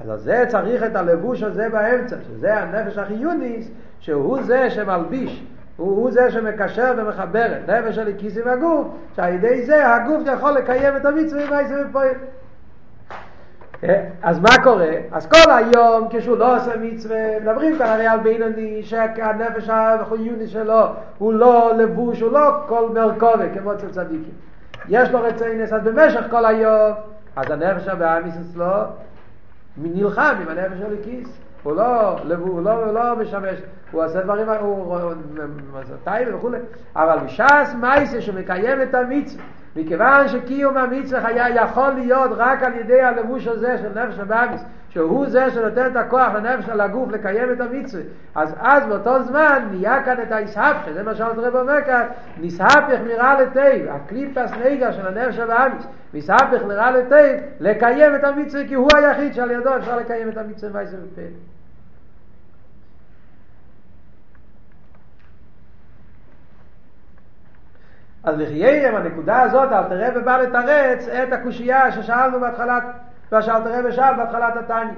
אז 0.00 0.08
על 0.10 0.18
זה 0.18 0.44
צריך 0.48 0.82
את 0.82 0.96
הלבוש 0.96 1.42
הזה 1.42 1.68
באמצע, 1.68 2.16
שזה 2.28 2.58
הנפש 2.58 2.98
החיוניס, 2.98 3.70
שהוא 4.00 4.42
זה 4.42 4.70
שמלביש, 4.70 5.44
הוא, 5.76 5.96
הוא 5.96 6.10
זה 6.10 6.30
שמקשר 6.30 6.94
ומחבר 6.96 7.46
את 7.56 7.70
נפש 7.70 7.98
הליקיס 7.98 8.36
עם 8.36 8.48
הגוף, 8.48 8.86
שעל 9.16 9.32
ידי 9.32 9.62
זה 9.66 9.94
הגוף 9.94 10.22
יכול 10.34 10.50
לקיים 10.50 10.96
את 10.96 11.04
המצווה 11.04 11.46
עם 11.46 11.52
העשר 11.52 11.82
ופועל. 11.88 12.14
אז 14.22 14.38
מה 14.40 14.62
קורה? 14.62 14.92
אז 15.12 15.26
כל 15.26 15.50
היום 15.50 16.08
כשהוא 16.10 16.36
לא 16.36 16.56
עושה 16.56 16.72
מצווה, 16.80 17.40
מדברים 17.40 17.78
כאן 17.78 17.86
הרי 17.86 18.06
על 18.06 18.20
בינוני 18.20 18.82
שהנפש 18.82 19.68
החיוני 19.68 20.46
שלו 20.46 20.82
הוא 21.18 21.32
לא 21.32 21.72
לבוש, 21.76 22.20
הוא 22.20 22.32
לא 22.32 22.50
כל 22.68 22.88
מרכובת 22.94 23.48
כמו 23.54 23.72
אצל 23.72 23.88
צדיקים. 23.90 24.34
יש 24.88 25.10
לו 25.10 25.22
רצונות, 25.22 25.72
אז 25.72 25.82
במשך 25.84 26.24
כל 26.30 26.46
היום, 26.46 26.92
אז 27.36 27.50
הנפש 27.50 27.88
הבהמית 27.88 28.34
אצלו 28.50 28.66
נלחם 29.76 30.34
עם 30.42 30.48
הנפש 30.48 30.78
האלוקית. 30.78 31.38
הוא 31.62 31.76
לא, 31.76 32.18
הוא 32.38 32.62
לא, 32.62 32.72
הוא 32.72 32.92
לא 32.92 33.16
משמש, 33.16 33.58
הוא 33.90 34.04
עושה 34.04 34.20
דברים, 34.22 34.48
הוא 34.48 34.98
טייב 36.04 36.34
וכולי, 36.34 36.58
אבל 36.96 37.18
בשעת 37.24 37.74
מעשה 37.80 38.20
שמקיים 38.20 38.82
את 38.82 38.94
המצווה 38.94 39.44
מכיוון 39.76 40.28
שקיום 40.28 40.76
המצווה 40.76 41.26
היה 41.28 41.48
יכול 41.48 41.90
להיות 41.90 42.30
רק 42.36 42.62
על 42.62 42.74
ידי 42.74 43.02
הלבוש 43.02 43.46
הזה 43.46 43.78
של 43.78 43.88
נפש 43.88 44.18
הבאמיס, 44.18 44.64
שהוא 44.88 45.26
זה 45.26 45.50
שנותן 45.50 45.86
את 45.86 45.96
הכוח 45.96 46.34
לנפש 46.34 46.66
של 46.66 46.80
הגוף 46.80 47.12
לקיים 47.12 47.52
את 47.52 47.60
המצווה, 47.60 48.02
אז 48.34 48.54
אז 48.58 48.86
באותו 48.86 49.22
זמן 49.22 49.68
נהיה 49.70 50.02
כאן 50.02 50.16
את 50.22 50.32
הישהפך, 50.32 50.92
זה 50.94 51.02
מה 51.02 51.14
שאלת 51.14 51.38
רב 51.38 51.56
אומר 51.56 51.82
כאן, 51.86 52.06
נסהפך 52.40 52.98
נראה 53.06 53.40
לטייב, 53.40 53.86
הקליפס 53.88 54.52
נגע 54.64 54.92
של 54.92 55.06
הנפש 55.06 55.38
הבאמיס, 55.38 55.86
נסהפך 56.14 56.62
נראה 56.68 56.90
לטייב, 56.90 57.40
לקיים 57.60 58.14
את 58.14 58.24
המצווה 58.24 58.66
כי 58.68 58.74
הוא 58.74 58.88
היחיד 58.94 59.34
שעל 59.34 59.50
ידו 59.50 59.76
אפשר 59.76 59.96
לקיים 59.96 60.28
את 60.28 60.36
המצווה 60.36 60.72
מייסר 60.72 60.96
ופה. 61.12 61.55
אז 68.24 68.38
לחייהם 68.38 68.96
הנקודה 68.96 69.42
הזאת 69.42 69.72
אל 69.72 69.82
תראה 69.82 70.08
ובא 70.14 70.36
לתרץ 70.38 71.08
את 71.08 71.32
הקושייה 71.32 71.92
ששאלנו 71.92 72.40
בהתחלת, 72.40 72.82
מה 73.32 73.42
שאל 73.42 73.62
תראה 73.62 73.80
ושאל 73.84 74.14
בהתחלת 74.16 74.56
התניא. 74.56 74.94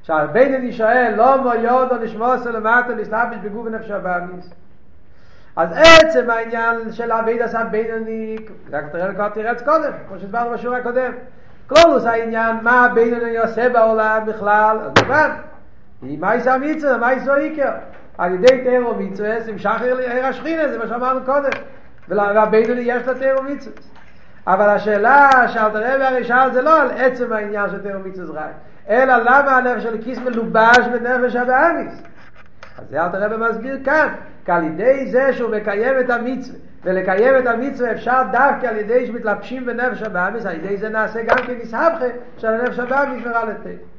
עכשיו 0.00 0.28
בינני 0.32 0.72
שואל 0.72 1.14
לא 1.16 1.42
מו 1.42 1.54
יודו 1.54 1.96
נשמע 1.96 2.34
עושה 2.34 2.50
למטה 2.50 2.88
לסלאביש 2.88 3.38
בגוף 3.38 3.66
ונפש 3.66 3.90
הבאמיס 3.90 4.50
אז 5.56 5.68
עצם 5.72 6.30
העניין 6.30 6.92
של 6.92 7.12
אביד 7.12 7.42
עשה 7.42 7.64
בינני 7.64 8.36
רק 8.72 8.84
תראה 8.92 9.14
כבר 9.14 9.28
תרץ 9.28 9.62
קודם 9.62 9.92
כמו 10.08 10.18
שדברנו 10.18 10.50
בשיעור 10.50 10.76
הקודם. 10.76 11.12
כלולוס 11.66 12.04
העניין 12.04 12.56
מה 12.62 12.88
בינני 12.94 13.38
עושה 13.38 13.68
בעולם 13.68 14.22
בכלל? 14.26 14.78
אז 14.80 14.92
מובן 15.02 15.30
מה 16.02 16.34
יעשה 16.34 16.58
מצווה 16.58 16.96
מה 16.96 17.12
יעשה 17.12 17.36
איקר 17.36 17.72
על 18.18 18.34
ידי 18.34 18.62
תירו 18.62 18.94
מצווה 18.94 19.40
זה 19.40 19.50
המשך 19.50 19.80
עיר 19.80 20.26
השכינה, 20.26 20.68
זה 20.68 20.78
מה 20.78 20.88
שאמרנו 20.88 21.20
קודם. 21.24 21.50
והבינוני 22.08 22.80
יש 22.80 23.06
לה 23.06 23.14
תירו 23.14 23.42
מצווה. 23.42 23.76
אבל 24.46 24.68
השאלה 24.68 25.30
שאלת 25.48 25.74
הרבי 25.74 26.04
הרי 26.04 26.24
שאל 26.24 26.52
זה 26.52 26.62
לא 26.62 26.82
על 26.82 26.90
עצם 26.90 27.32
העניין 27.32 27.70
של 27.70 27.82
תירו 27.82 28.00
מצווה 28.00 28.42
רק, 28.42 28.50
אלא 28.88 29.16
למה 29.16 29.56
הנפש 29.56 29.82
של 29.82 30.02
כיס 30.02 30.18
מלובש 30.18 30.78
בנפש 30.92 31.36
הבאמיס. 31.36 32.02
אז 32.78 32.84
זה 32.90 33.02
אלת 33.02 33.14
הרבי 33.14 33.36
מסביר 33.50 33.78
כאן, 33.84 34.08
כי 34.44 34.52
על 34.52 34.64
ידי 34.64 35.06
זה 35.10 35.32
שהוא 35.32 35.50
מקיים 35.50 36.00
את 36.00 36.10
המצווה, 36.10 36.58
ולקיים 36.84 37.38
את 37.38 37.46
המצווה 37.46 37.92
אפשר 37.92 38.22
דווקא 38.32 38.66
על 38.66 38.76
ידי 38.76 39.06
שמתלבשים 39.06 39.66
בנפש 39.66 40.02
הבאמיס, 40.02 40.46
על 40.46 40.54
ידי 40.54 40.76
זה 40.76 40.88
נעשה 40.88 41.22
גם 41.22 41.36
כנסהבכה 41.46 42.04
של 42.38 42.48
הנפש 42.48 42.78
הבאמיס 42.78 43.26
נראה 43.26 43.44
לתת. 43.44 43.97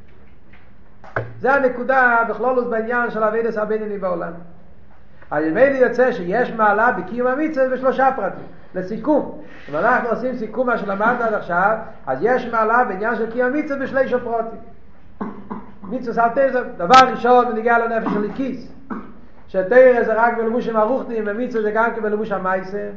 זה 1.40 1.54
הנקודה 1.54 2.18
בכלולוס 2.30 2.68
בעניין 2.68 3.12
של 3.12 3.24
אבידס 3.24 3.58
הבינני 3.58 3.98
בעולם. 3.98 4.32
אז 5.32 5.46
ממילא 5.46 5.78
יוצא 5.78 6.12
שיש 6.12 6.52
מעלה 6.52 6.92
בקיום 6.92 7.28
המצווה 7.28 7.70
בשלושה 7.70 8.10
פרטים. 8.16 8.46
לסיכום, 8.76 9.42
אם 9.70 9.76
אנחנו 9.76 10.10
עושים 10.10 10.36
סיכום 10.36 10.68
מה 10.68 10.78
שלמדנו 10.78 11.24
עד 11.24 11.34
עכשיו, 11.34 11.78
אז 12.08 12.20
יש 12.22 12.46
מעלה 12.46 12.84
בעניין 12.84 13.16
של 13.16 13.32
קיום 13.32 13.54
המצווה 13.54 13.80
בשלישה 13.80 14.20
פרטים. 14.20 14.60
מצווה 15.84 16.14
סלטזם, 16.14 16.64
דבר 16.78 17.12
ראשון 17.12 17.46
בניגיע 17.52 17.80
לנפש 17.80 18.14
של 18.14 18.30
הכיס, 18.30 18.72
שתרא 19.48 20.04
זה 20.04 20.14
רק 20.14 20.38
בלבוש 20.38 20.68
הרוחנים 20.68 21.24
ומצווה 21.28 21.64
זה 21.64 21.72
גם 21.72 21.90
כבלבוש 21.96 22.32
המייסר. 22.32 22.90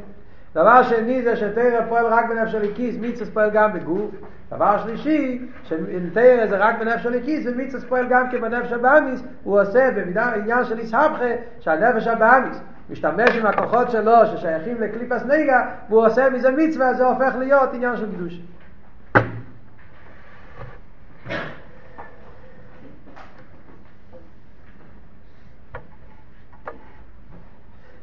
דבר 0.55 0.83
שני 0.83 1.23
זה 1.23 1.37
שתרא 1.37 1.81
פועל 1.89 2.07
רק 2.07 2.29
בנפש 2.29 2.55
הליקיס, 2.55 2.97
מיצס 2.97 3.29
פועל 3.29 3.51
גם 3.51 3.73
בגוף. 3.73 4.11
דבר 4.51 4.79
שלישי, 4.79 5.49
שתרא 5.65 6.47
זה 6.47 6.57
רק 6.57 6.79
בנפש 6.79 7.07
הליקיס, 7.07 7.47
ומיצס 7.47 7.85
פועל 7.85 8.07
גם 8.09 8.31
כבנפש 8.31 8.73
הבאמיס, 8.73 9.23
הוא 9.45 9.61
עושה 9.61 9.91
במידה 9.91 10.35
עניין 10.35 10.65
של 10.65 10.79
איסהבכה, 10.79 11.25
שהנפש 11.61 12.07
הבאמיס 12.07 12.61
משתמש 12.91 13.37
עם 13.37 13.47
הכוחות 13.47 13.91
שלו 13.91 14.27
ששייכים 14.27 14.81
לקליפס 14.81 15.25
נגע, 15.25 15.61
והוא 15.89 16.07
עושה 16.07 16.31
מזה 16.31 16.51
מצווה, 16.51 16.95
זה 16.95 17.07
הופך 17.07 17.35
להיות 17.39 17.75
עניין 17.75 17.97
של 17.97 18.07
קדוש. 18.13 18.41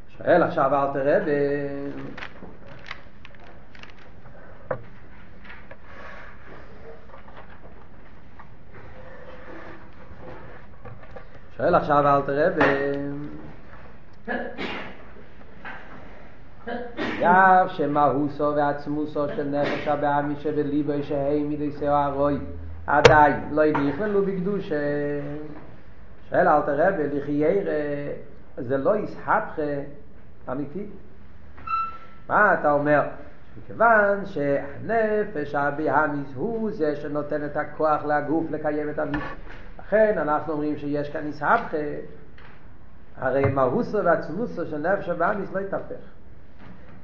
שואל 0.08 0.42
עכשיו 0.42 0.74
אל 0.74 0.92
תראה 0.92 1.18
שואל 11.60 11.74
עכשיו 11.74 12.06
אל 12.06 12.22
תראה 12.22 12.50
ב... 12.50 12.60
יב 17.18 17.68
שמהוסו 17.68 18.52
ועצמוסו 18.56 19.28
של 19.28 19.44
נפש 19.44 19.88
הבאמי 19.88 20.34
שבליבו 20.38 20.92
שהי 21.02 21.42
מידי 21.42 21.72
שאו 21.72 21.88
הרוי. 21.88 22.38
עדיין 22.86 23.34
לא 23.50 23.62
נכללו 23.72 24.24
בקדוש 24.24 24.72
שואל 26.30 26.48
אל 26.48 26.60
תראה 26.60 26.88
ולחייר 26.98 27.68
זה 28.56 28.76
לא 28.76 28.96
יסהפכה 28.96 29.62
אמיתי. 30.52 30.86
מה 32.28 32.54
אתה 32.54 32.72
אומר? 32.72 33.02
מכיוון 33.58 34.26
שהנפש 34.26 35.54
הבאמיס 35.54 36.32
הוא 36.34 36.70
זה 36.70 36.96
שנותן 36.96 37.44
את 37.44 37.56
הכוח 37.56 38.04
לגוף 38.04 38.44
לקיים 38.50 38.90
את 38.90 38.98
המצווה 38.98 39.49
לכן 39.90 40.18
אנחנו 40.18 40.52
אומרים 40.52 40.76
שיש 40.76 41.10
כאן 41.10 41.26
איסהפכה, 41.26 41.76
הרי 43.16 43.44
מהוסו 43.44 44.04
ועצמוסו 44.04 44.66
של 44.66 44.78
נפש 44.78 45.08
הבאמיס 45.08 45.52
לא 45.52 45.60
יתהפך. 45.60 45.94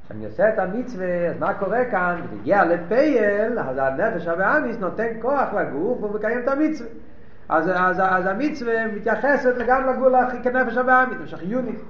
כשאני 0.04 0.24
עושה 0.26 0.48
את 0.48 0.58
המצווה, 0.58 1.28
אז 1.28 1.38
מה 1.38 1.54
קורה 1.54 1.84
כאן? 1.84 2.20
כשהגיע 2.26 2.64
לפייל, 2.64 3.58
אז 3.58 3.78
הנפש 3.78 4.26
הבאמיס 4.26 4.78
נותן 4.78 5.06
כוח 5.22 5.54
לגוף 5.54 6.02
ומקיים 6.02 6.38
את 6.38 6.48
המצווה. 6.48 6.90
אז, 7.48 7.70
אז, 7.74 8.00
אז 8.00 8.26
המצווה 8.26 8.86
מתייחסת 8.86 9.54
גם 9.66 9.86
לגבול 9.86 10.14
כנפש 10.42 10.76
הבאמיס, 10.76 11.18
נפש 11.20 11.34
החיונית. 11.34 11.80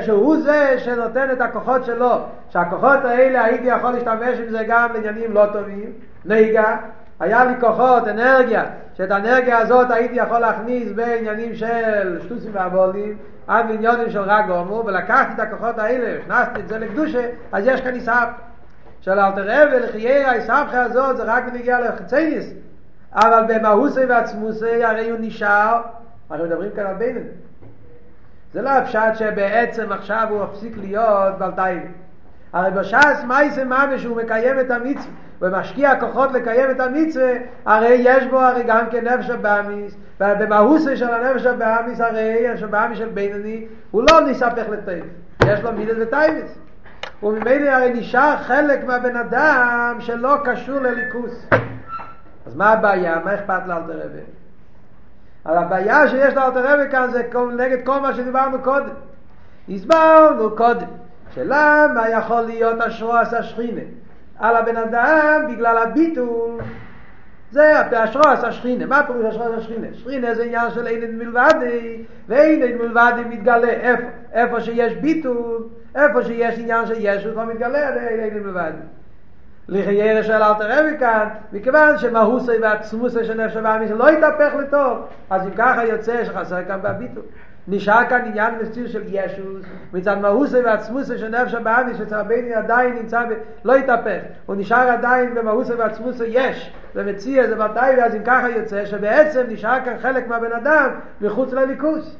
שהוא 0.00 0.36
זה 0.36 0.78
שנותן 0.78 1.30
את 1.32 1.40
הכוחות 1.40 1.84
שלו, 1.84 2.12
שהכוחות 2.50 3.04
האלה 3.04 3.44
הייתי 3.44 3.66
יכול 3.66 3.90
להשתמש 3.90 4.38
עם 4.38 4.50
זה 4.50 4.64
גם 4.68 4.88
לעניינים 4.94 5.32
לא 5.32 5.46
טובים, 5.52 5.92
נהיגה, 6.24 6.76
היה 7.20 7.44
לי 7.44 7.60
כוחות, 7.60 8.08
אנרגיה, 8.08 8.64
שאת 8.94 9.10
האנרגיה 9.10 9.58
הזאת 9.58 9.90
הייתי 9.90 10.14
יכול 10.14 10.38
להכניס 10.38 10.92
בעניינים 10.92 11.54
של 11.54 12.20
שטוסים 12.22 12.50
ועבולים, 12.54 13.16
עד 13.46 13.70
לעניונים 13.70 14.10
של 14.10 14.20
רק 14.20 14.46
גומו, 14.46 14.82
ולקחתי 14.86 15.32
את 15.34 15.40
הכוחות 15.40 15.78
האלה, 15.78 16.18
הכנסתי 16.20 16.60
את 16.60 16.68
זה 16.68 16.78
לקדושה, 16.78 17.28
אז 17.52 17.66
יש 17.66 17.80
כאן 17.80 17.94
איסהפ. 17.94 18.28
של 19.00 19.18
אלתר 19.18 19.64
אבן, 19.64 19.82
לחייר 19.82 20.28
האיסהפכה 20.28 20.82
הזאת, 20.82 21.16
זה 21.16 21.22
רק 21.22 21.44
מגיע 21.52 21.80
לחצייניס. 21.80 22.52
אבל 23.14 23.44
במהוסי 23.48 24.04
ועצמוסי, 24.04 24.84
הרי 24.84 25.10
הוא 25.10 25.18
נשאר, 25.20 25.80
אנחנו 26.30 26.46
מדברים 26.46 26.70
כאן 26.76 26.86
על 26.86 26.94
בינן. 26.94 27.26
זה 28.52 28.62
לא 28.62 28.70
הפשט 28.70 29.14
שבעצם 29.14 29.92
עכשיו 29.92 30.26
הוא 30.30 30.44
מפסיק 30.44 30.76
להיות 30.76 31.38
בלתיים. 31.38 31.92
הרי 32.52 32.70
בשעת 32.70 33.24
מעשה 33.26 33.64
ממש 33.64 34.02
שהוא 34.02 34.16
מקיים 34.16 34.60
את 34.60 34.70
המצווה 34.70 35.23
ומשקיע 35.44 36.00
כוחות 36.00 36.32
לקיים 36.32 36.70
את 36.70 36.80
המצווה 36.80 37.32
הרי 37.66 37.96
יש 37.98 38.26
בו 38.26 38.40
הרי 38.40 38.62
גם 38.62 38.86
כן 38.90 39.08
נפש 39.08 39.30
הבהמית 39.30 39.96
ובמהותה 40.20 40.96
של 40.96 41.10
הנפש 41.10 41.46
הבהמית 41.46 42.00
הרי 42.00 42.48
הנפש 42.48 42.62
הבהמית 42.62 42.98
של 42.98 43.08
בינוני 43.08 43.66
הוא 43.90 44.02
לא 44.10 44.20
נתהפך 44.20 44.64
לטוב 44.70 45.04
יש 45.46 45.60
לו 45.60 45.72
מידות 45.72 45.94
ותאוות 46.00 46.58
וממילא 47.22 47.68
הרי 47.68 47.92
נשאר 47.94 48.36
חלק 48.36 48.84
מהבן 48.84 49.16
אדם 49.16 49.96
שלא 49.98 50.36
קשור 50.44 50.78
לאלוקות 50.78 51.46
אז 52.46 52.56
מה 52.56 52.70
הבעיה? 52.70 53.18
מה 53.24 53.34
אכפת 53.34 53.66
לאלתר 53.66 54.00
רבי? 54.04 54.18
אבל 55.46 55.56
הבעיה 55.56 56.08
שיש 56.08 56.34
לאלתר 56.34 56.72
רבי 56.72 56.90
כאן 56.90 57.10
זה 57.10 57.22
נגד 57.56 57.86
כל 57.86 58.00
מה 58.00 58.14
שדיברנו 58.14 58.58
קודם 58.62 58.94
הסברנו 59.68 60.56
קודם 60.56 60.86
שלמה 61.34 62.08
יכול 62.12 62.40
להיות 62.40 62.80
אשרועס 62.80 63.34
השכינה 63.34 63.80
על 64.44 64.56
הבן 64.56 64.76
אדם 64.76 65.42
בגלל 65.48 65.76
הביטול. 65.78 66.60
זה 67.50 67.72
אשרועס 68.04 68.44
השכינה. 68.44 68.86
מה 68.86 69.02
פירוש 69.06 69.24
אשרועס 69.24 69.58
השכינה? 69.58 69.86
שכינה 69.92 70.34
זה 70.34 70.44
עניין 70.44 70.70
של 70.70 70.86
אין 70.86 71.18
מלבדי 71.18 72.04
ואין 72.28 72.78
מלבדי 72.78 73.22
מתגלה 73.28 73.68
איפה, 73.68 74.06
איפה 74.32 74.60
שיש 74.60 74.94
ביטול 74.94 75.68
איפה 75.94 76.22
שיש 76.22 76.58
עניין 76.58 76.86
של 76.86 76.94
ישו 76.98 77.32
כבר 77.32 77.44
מתגלה 77.44 77.96
אין 77.96 78.34
מלבדי 78.34 78.76
לחיירה 79.68 80.22
של 80.22 80.32
אלתר 80.32 80.78
רבי 80.78 80.98
כאן, 80.98 81.28
מכיוון 81.52 81.98
שמהוסי 81.98 82.58
והצמוסי 82.62 83.24
של 83.24 83.44
נפש 83.44 83.56
הבאמי 83.56 83.88
לא 83.88 84.10
יתהפך 84.10 84.54
לטוב, 84.54 84.98
אז 85.30 85.46
אם 85.46 85.50
ככה 85.56 85.84
יוצא 85.84 86.24
שחסר 86.24 86.64
כאן 86.64 86.80
בביטול. 86.82 87.22
נשאר 87.68 88.04
כאן 88.08 88.20
עניין 88.26 88.54
מסתיר 88.62 88.88
של 88.88 89.02
ישוס, 89.06 89.64
מצד 89.92 90.18
מהוסי 90.18 90.60
והצמוסי 90.60 91.18
של 91.18 91.28
נפש 91.28 91.54
הבאמי 91.54 91.94
שאצל 91.94 92.16
רביני 92.16 92.54
עדיין 92.54 92.94
נמצא, 92.94 93.24
ב... 93.24 93.32
לא 93.64 93.76
יתהפך, 93.76 94.20
הוא 94.46 94.56
נשאר 94.56 94.88
עדיין 94.88 95.34
במהוסי 95.34 95.72
והצמוסי 95.72 96.24
יש, 96.28 96.72
ומציע 96.94 97.46
זה 97.46 97.64
ודאי, 97.64 97.96
ואז 97.96 98.14
אם 98.14 98.22
ככה 98.24 98.48
יוצא 98.48 98.84
שבעצם 98.84 99.44
נשאר 99.48 99.84
כאן 99.84 99.94
חלק 99.98 100.28
מהבן 100.28 100.52
אדם 100.52 100.90
מחוץ 101.20 101.52
לליכוס. 101.52 102.16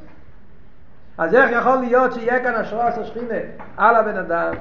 אז 1.18 1.34
איך 1.34 1.50
יכול 1.52 1.76
להיות 1.76 2.12
שיהיה 2.12 2.42
כאן 2.42 2.54
השרועס 2.54 2.98
השכינה 2.98 3.38
על 3.76 3.96
הבן 3.96 4.16
אדם? 4.16 4.54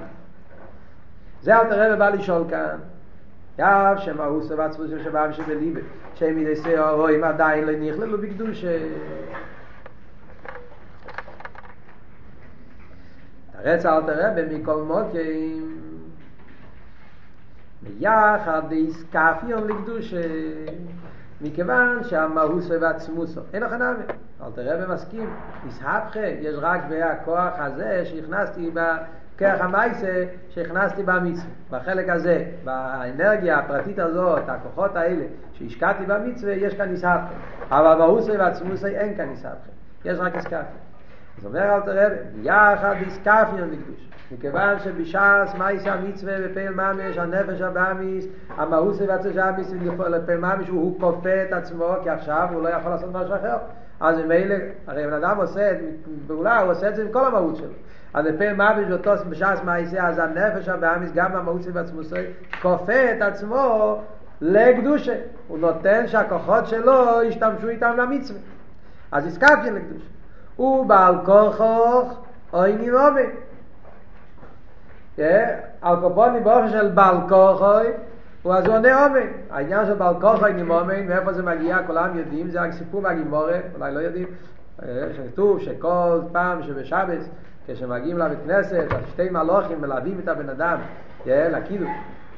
זה 1.43 1.55
אל 1.55 1.69
תראה 1.69 1.95
בא 1.95 2.09
לשאול 2.09 2.43
כאן. 2.49 2.77
יאב 3.59 3.97
שמאוס 3.97 4.51
ועצמוס 4.51 4.89
שבאם 5.03 5.33
שבליבה, 5.33 5.81
שהם 6.15 6.37
ידי 6.37 6.55
שיעור 6.55 6.89
רואים 6.89 7.23
עדיין 7.23 7.65
לא 7.65 7.71
נכללו 7.79 8.17
בקדוש. 8.17 8.65
תרץ 13.51 13.85
אל 13.85 14.01
תראה 14.01 14.31
במכל 14.31 14.81
מוקים. 14.81 15.77
ביחד 17.81 18.61
דיסקפיון 18.69 19.67
לקדוש 19.67 20.13
מכיוון 21.41 22.03
שהמהוס 22.03 22.69
ועצמוסו 22.81 23.41
אין 23.53 23.63
לך 23.63 23.71
נאמר 23.71 24.05
אל 24.41 24.51
תראה 24.55 24.85
במסכים 24.85 25.29
נסהפכה 25.67 26.19
יש 26.19 26.55
רק 26.57 26.81
בהכוח 26.89 27.53
הזה 27.57 28.05
שהכנסתי 28.05 28.71
ב... 28.73 28.79
כרך 29.37 29.61
המייסה 29.61 30.23
שהכנסתי 30.49 31.03
במצווה, 31.03 31.49
בחלק 31.69 32.09
הזה, 32.09 32.45
באנרגיה 32.63 33.59
הפרטית 33.59 33.99
הזאת, 33.99 34.41
הכוחות 34.47 34.95
האלה 34.95 35.25
שהשקעתי 35.53 36.05
במצווה, 36.05 36.53
יש 36.53 36.73
כאן 36.73 36.91
נסהפכם. 36.91 37.35
אבל 37.69 37.95
באוסי 37.97 38.31
ועצמוסי 38.31 38.87
אין 38.87 39.17
כאן 39.17 39.29
נסהפכם, 39.29 39.71
יש 40.05 40.19
רק 40.19 40.35
הסקפיה. 40.35 40.59
אז 41.37 41.45
אומר 41.45 41.75
אל 41.75 41.81
תראה, 41.81 42.07
יחד 42.41 42.95
הסקפיה 43.07 43.65
נקדוש. 43.71 44.09
מכיוון 44.31 44.79
שבש"ס 44.79 45.53
מייסה 45.57 45.93
המצווה 45.93 46.33
בפעיל 46.47 46.69
ממש, 46.69 47.17
הנפש 47.17 47.61
הבאמיס, 47.61 48.25
המהוסי 48.57 49.03
והצשאמיס, 49.03 49.73
לפעיל 50.09 50.39
ממש 50.39 50.67
הוא 50.67 50.99
כופה 50.99 51.43
את 51.43 51.53
עצמו, 51.53 51.95
כי 52.03 52.09
עכשיו 52.09 52.47
הוא 52.53 52.63
לא 52.63 52.69
יכול 52.69 52.91
לעשות 52.91 53.09
משהו 53.13 53.35
אחר. 53.35 53.57
אז 53.99 54.19
ממילא, 54.19 54.55
הרי 54.87 55.07
בן 55.07 55.13
אדם 55.13 55.37
עושה 55.37 55.71
את 55.71 55.77
פעולה, 56.27 56.59
הוא 56.59 56.71
עושה 56.71 56.89
את 56.89 56.95
זה 56.95 57.01
עם 57.01 57.11
כל 57.11 57.25
המהות 57.25 57.55
שלו. 57.55 57.73
אז 58.13 58.25
בפעיל 58.25 58.53
ממש 58.53 58.85
באותו 58.89 59.11
בש"ס 59.29 59.61
מייסה, 59.65 60.07
אז 60.07 60.19
הנפש 60.19 60.69
הבאמיס, 60.69 61.11
גם 61.13 61.35
המהוסי 61.35 61.71
והצמוסי, 61.71 62.15
כופה 62.61 63.11
את 63.17 63.21
עצמו 63.21 63.97
לקדושה. 64.41 65.15
הוא 65.47 65.59
נותן 65.59 66.07
שהכוחות 66.07 66.67
שלו 66.67 67.23
ישתמשו 67.23 67.69
איתם 67.69 67.93
למצווה. 67.97 68.39
אז 69.11 69.25
הסקפתי 69.25 69.71
לקדושה. 69.71 70.05
הוא 70.55 70.85
בעל 70.85 71.15
כוחוך, 71.25 72.23
אוי 72.53 72.75
נימובי. 72.75 73.27
על 75.81 75.95
קופוני 76.01 76.39
באופן 76.39 76.69
של 76.69 76.87
בעל 76.87 77.17
כוחוי 77.29 77.87
הוא 78.43 78.53
אז 78.53 78.67
עונה 78.67 79.03
עומי 79.03 79.19
העניין 79.49 79.85
של 79.85 79.93
בעל 79.93 80.15
כוחוי 80.21 80.53
נימומן 80.53 81.07
מאיפה 81.07 81.33
זה 81.33 81.43
מגיע 81.43 81.77
כולם 81.87 82.17
יודעים 82.17 82.49
זה 82.49 82.61
רק 82.61 82.71
סיפור 82.71 83.01
מהגימורה 83.01 83.59
אולי 83.75 83.93
לא 83.93 83.99
יודעים 83.99 84.27
שכתוב 85.15 85.59
שכל 85.59 86.19
פעם 86.31 86.63
שבשבת 86.63 87.29
כשמגיעים 87.67 88.17
לבית 88.17 88.39
כנסת 88.45 88.85
אז 88.91 89.01
שתי 89.11 89.29
מלאכים 89.29 89.81
מלווים 89.81 90.19
את 90.23 90.27
הבן 90.27 90.49
אדם 90.49 90.77
לקידוש 91.25 91.89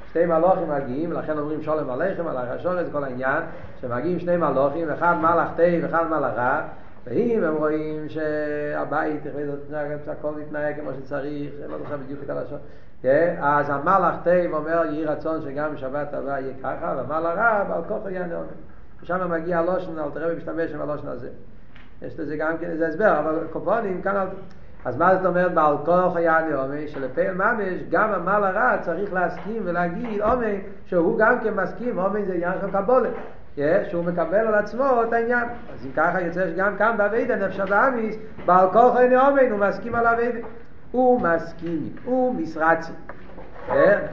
שתי 0.10 0.26
מלאכים 0.26 0.70
מגיעים 0.70 1.14
לכן 1.14 1.38
אומרים 1.38 1.62
שלום 1.62 1.90
עליכם 1.90 2.28
על 2.28 2.38
הרשור 2.38 2.74
כל 2.92 3.04
העניין 3.04 3.44
שמגיעים 3.82 4.20
שני 4.20 4.38
מלאכים 4.38 4.90
אחד 4.90 5.16
מלאך 5.22 5.48
טוב 5.56 5.64
ואחד 5.82 6.08
מלאך 6.10 6.34
רע 6.36 6.62
ואם 7.06 7.44
הם 7.44 7.56
רואים 7.56 8.10
שהבית, 8.10 9.22
הכל 10.08 10.32
מתנהג 10.32 10.76
כמו 10.80 10.90
שצריך, 10.94 11.54
לא 11.70 11.78
זוכר 11.78 11.98
בדיוק 11.98 12.20
את 12.24 12.30
הלשון, 12.30 12.58
אז 13.40 13.70
המלאך 13.70 14.16
טוב 14.24 14.54
אומר 14.54 14.86
יהי 14.86 15.06
רצון 15.06 15.42
שגם 15.42 15.74
בשבת 15.74 16.14
הבאה 16.14 16.40
יהיה 16.40 16.54
ככה, 16.64 16.96
והמלאך 16.98 17.34
רע 17.38 17.72
על 17.72 17.82
כורחו 17.88 18.10
עונה 18.10 18.26
אמן. 18.26 18.44
ושם 19.02 19.32
מגיע 19.32 19.60
הלושן, 19.60 20.00
אל 20.00 20.10
תראה 20.14 20.36
משתמש 20.36 20.72
עם 20.72 20.82
הלושן 20.82 21.08
הזה. 21.08 21.30
יש 22.02 22.20
לזה 22.20 22.38
גם 22.38 22.58
כן 22.58 22.70
איזה 22.70 22.88
הסבר, 22.88 23.20
אבל 23.20 23.48
קופונים 23.52 24.02
כאן... 24.02 24.28
אז 24.86 24.98
מה 24.98 25.16
זאת 25.16 25.26
אומרת 25.26 25.54
בעל 25.54 25.76
כוח 25.86 26.16
היה 26.16 26.40
נאומי 26.50 26.88
שלפעיל 26.88 27.32
ממש 27.32 27.84
גם 27.90 28.12
המל 28.12 28.44
הרע 28.44 28.78
צריך 28.78 29.14
להסכים 29.14 29.62
ולהגיד 29.66 30.22
אומי 30.22 30.62
שהוא 30.86 31.20
גם 31.20 31.40
כן 31.40 31.54
מסכים 31.54 32.00
אומי 32.00 32.26
זה 32.26 32.34
עניין 32.34 32.54
של 32.62 32.72
קבולת 32.72 33.14
שהוא 33.90 34.06
מקבל 34.06 34.38
על 34.38 34.54
עצמו 34.56 35.04
את 35.08 35.14
העניין. 35.14 35.48
אז 35.74 35.86
אם 35.86 35.92
ככה 35.96 36.22
יוצא 36.22 36.48
שגם 36.50 36.78
כאן 36.78 36.96
באביידה 36.98 37.36
נפש 37.36 37.60
הבאמיס, 37.60 38.16
בעל 38.46 38.68
כוח 38.74 38.98
אין 38.98 39.20
אומן, 39.20 39.52
הוא 39.52 39.60
מסכים 39.60 39.96
על 39.96 40.08
אביידה. 40.08 40.40
הוא 40.92 41.22
מסכים, 41.22 41.90
הוא 42.06 42.36
מסרצי. 42.36 42.92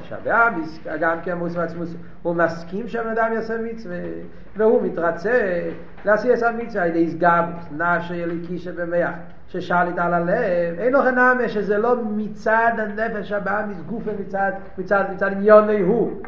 שווה 0.03 0.51
גם 1.01 1.17
כן 1.23 1.39
מוס 1.39 1.57
ועצמוס, 1.57 1.95
הוא 2.23 2.35
מסכים 2.35 2.89
שהבן 2.89 3.11
אדם 3.11 3.33
יעשה 3.33 3.59
מצווה, 3.59 3.97
והוא 4.57 4.83
מתרצה 4.83 5.69
לעשי 6.05 6.35
את 6.35 6.43
המצווה 6.43 6.83
על 6.83 6.89
ידי 6.89 7.07
הסגבות, 7.07 7.73
נפשי 7.79 8.25
אליקי 8.25 8.59
שבמח, 8.59 9.11
ששאלית 9.53 9.99
על 9.99 10.15
הלב, 10.15 10.79
אין 10.79 10.95
לכם 10.95 11.15
נאמה 11.15 11.49
שזה 11.49 11.79
לא 11.79 11.97
מצד 12.17 12.73
הנפש 12.79 13.33
הבאמיס, 13.33 13.81
גופה 13.81 14.11
מצד, 14.21 14.53
מצד, 14.79 15.05
מצד 15.15 15.33
עניוני 15.33 15.81
הוא. 15.81 16.23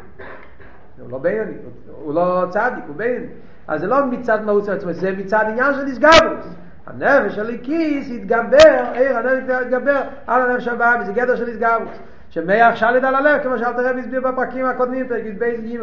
הוא 1.01 1.11
לא 1.11 1.19
בינוני, 1.19 1.53
הוא 1.89 2.15
לא 2.15 2.45
צדיק, 2.51 2.85
הוא 2.87 2.97
בינוני. 2.97 3.27
אז 3.69 3.81
זה 3.81 3.87
לא 3.87 4.07
מצד 4.07 4.45
מהות 4.45 4.69
עצמו, 4.69 4.93
זה 4.93 5.13
מצד 5.13 5.45
עניין 5.49 5.75
של 5.75 5.87
הסגברוס. 5.87 6.55
הנפש 6.87 7.39
הליקיס 7.39 8.11
יתגבר, 8.11 8.85
עיר 8.93 9.19
הנפש 9.19 9.63
יתגבר 9.63 10.01
על 10.27 10.51
הנפש 10.51 10.69
הבא, 10.69 10.97
וזה 11.01 11.13
גדר 11.13 11.37
של 11.37 11.49
הסגברוס. 11.49 11.99
שמח 12.31 12.75
שלט 12.75 13.05
על 13.05 13.15
הלב, 13.15 13.43
כמו 13.43 13.59
שאלת 13.59 13.79
הרב 13.79 13.97
הסביר 13.99 14.21
בפרקים 14.21 14.67
הקודמים, 14.67 15.09
פרק 15.09 15.25
י"ב 15.25 15.45
גי' 15.45 15.79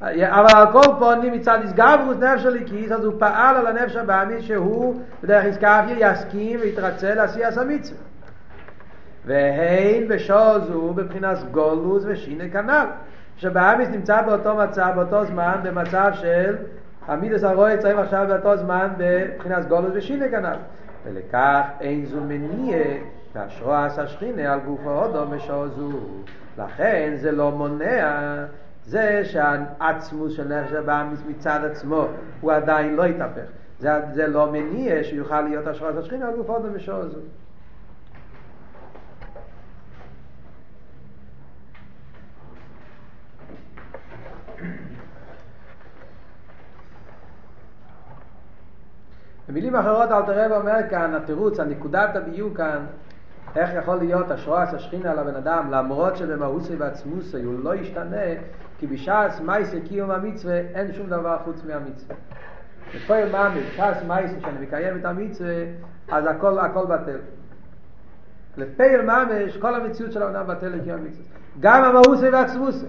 אבל 0.00 0.46
על 0.54 0.72
כל 0.72 0.92
פונים 0.98 1.32
מצד 1.32 1.58
הסגברוס 1.64 2.16
נפש 2.16 2.46
הליקיס, 2.46 2.92
אז 2.92 3.04
הוא 3.04 3.14
פעל 3.18 3.56
על 3.56 3.66
הנפש 3.66 3.96
הבאמי 3.96 4.42
שהוא 4.42 5.00
בדרך 5.22 5.44
הסקפיה 5.44 6.12
יסכים 6.12 6.60
ויתרצה 6.60 7.14
לעשייה 7.14 7.48
המצווה. 7.56 7.98
והן 9.24 10.08
בשור 10.08 10.58
זו 10.58 10.92
בבחינת 10.94 11.38
גולוס 11.50 12.04
ושינה 12.06 12.48
כנ"ל. 12.48 12.86
שבאמיס 13.36 13.88
נמצא 13.88 14.22
באותו 14.22 14.54
מצב, 14.56 14.92
באותו 14.94 15.24
זמן, 15.24 15.60
במצב 15.62 16.10
של 16.14 16.56
המידס 17.06 17.44
הרועי 17.44 17.78
צריך 17.78 17.98
עכשיו 17.98 18.26
באותו 18.28 18.56
זמן 18.56 18.88
בבחינת 18.98 19.68
גולוס 19.68 19.90
ושינה 19.94 20.28
כנ"ל. 20.28 20.56
ולכך 21.04 21.62
אין 21.80 22.06
זו 22.06 22.20
מניע 22.20 22.78
והשרועס 23.34 23.98
השכינה 23.98 24.52
על 24.52 24.60
גוף 24.60 24.80
האודו 24.86 25.26
משור 25.26 25.68
זו. 25.68 25.90
לכן 26.58 27.12
זה 27.16 27.32
לא 27.32 27.50
מונע 27.50 28.44
זה 28.86 29.24
שהעצמוס 29.24 30.32
של 30.32 30.48
נפש 30.48 30.72
הבאמיס 30.72 31.22
מצד 31.28 31.60
עצמו 31.70 32.06
הוא 32.40 32.52
עדיין 32.52 32.96
לא 32.96 33.06
יתהפך. 33.06 33.46
זה, 33.78 33.90
זה 34.12 34.26
לא 34.26 34.52
מניע 34.52 35.04
שיוכל 35.04 35.40
להיות 35.40 35.66
השרועס 35.66 35.96
השכינה 35.96 36.28
על 36.28 36.36
גוף 36.36 36.50
האודו 36.50 36.68
משור 36.70 37.08
זו. 37.08 37.18
במילים 49.48 49.76
אחרות 49.76 50.10
אל 50.10 50.22
תראה 50.22 50.52
ואומר 50.52 50.76
כאן, 50.90 51.14
התירוץ, 51.14 51.60
הנקודת 51.60 52.16
הדיוק 52.16 52.56
כאן, 52.56 52.86
איך 53.56 53.70
יכול 53.74 53.96
להיות 53.96 54.30
השרועס 54.30 54.74
השכינה 54.74 55.10
על 55.10 55.18
הבן 55.18 55.34
אדם, 55.34 55.70
למרות 55.70 56.16
שבמהוסי 56.16 56.76
ועצמוסי 56.76 57.42
הוא 57.42 57.64
לא 57.64 57.74
ישתנה, 57.74 58.26
כי 58.78 58.86
בשעס 58.86 59.40
מייסה 59.40 59.80
קיום 59.88 60.10
המצווה 60.10 60.58
אין 60.58 60.92
שום 60.92 61.06
דבר 61.06 61.38
חוץ 61.44 61.64
מהמצווה. 61.64 62.16
בפועל 62.96 63.32
ממש, 63.32 63.64
בשעס 63.72 63.96
מייסה 64.06 64.40
שאני 64.40 64.66
מקיים 64.66 64.96
את 64.96 65.04
המצווה, 65.04 65.54
אז 66.08 66.26
הכל, 66.26 66.58
הכל 66.58 66.86
בטל. 66.86 67.18
לפייל 68.56 69.02
ממש, 69.02 69.56
כל 69.56 69.74
המציאות 69.74 70.12
של 70.12 70.22
האדם 70.22 70.46
בטל 70.46 70.68
לקיום 70.68 71.00
המצווה. 71.00 71.24
גם 71.60 71.84
המהוסי 71.84 72.28
ועצמוסי. 72.28 72.86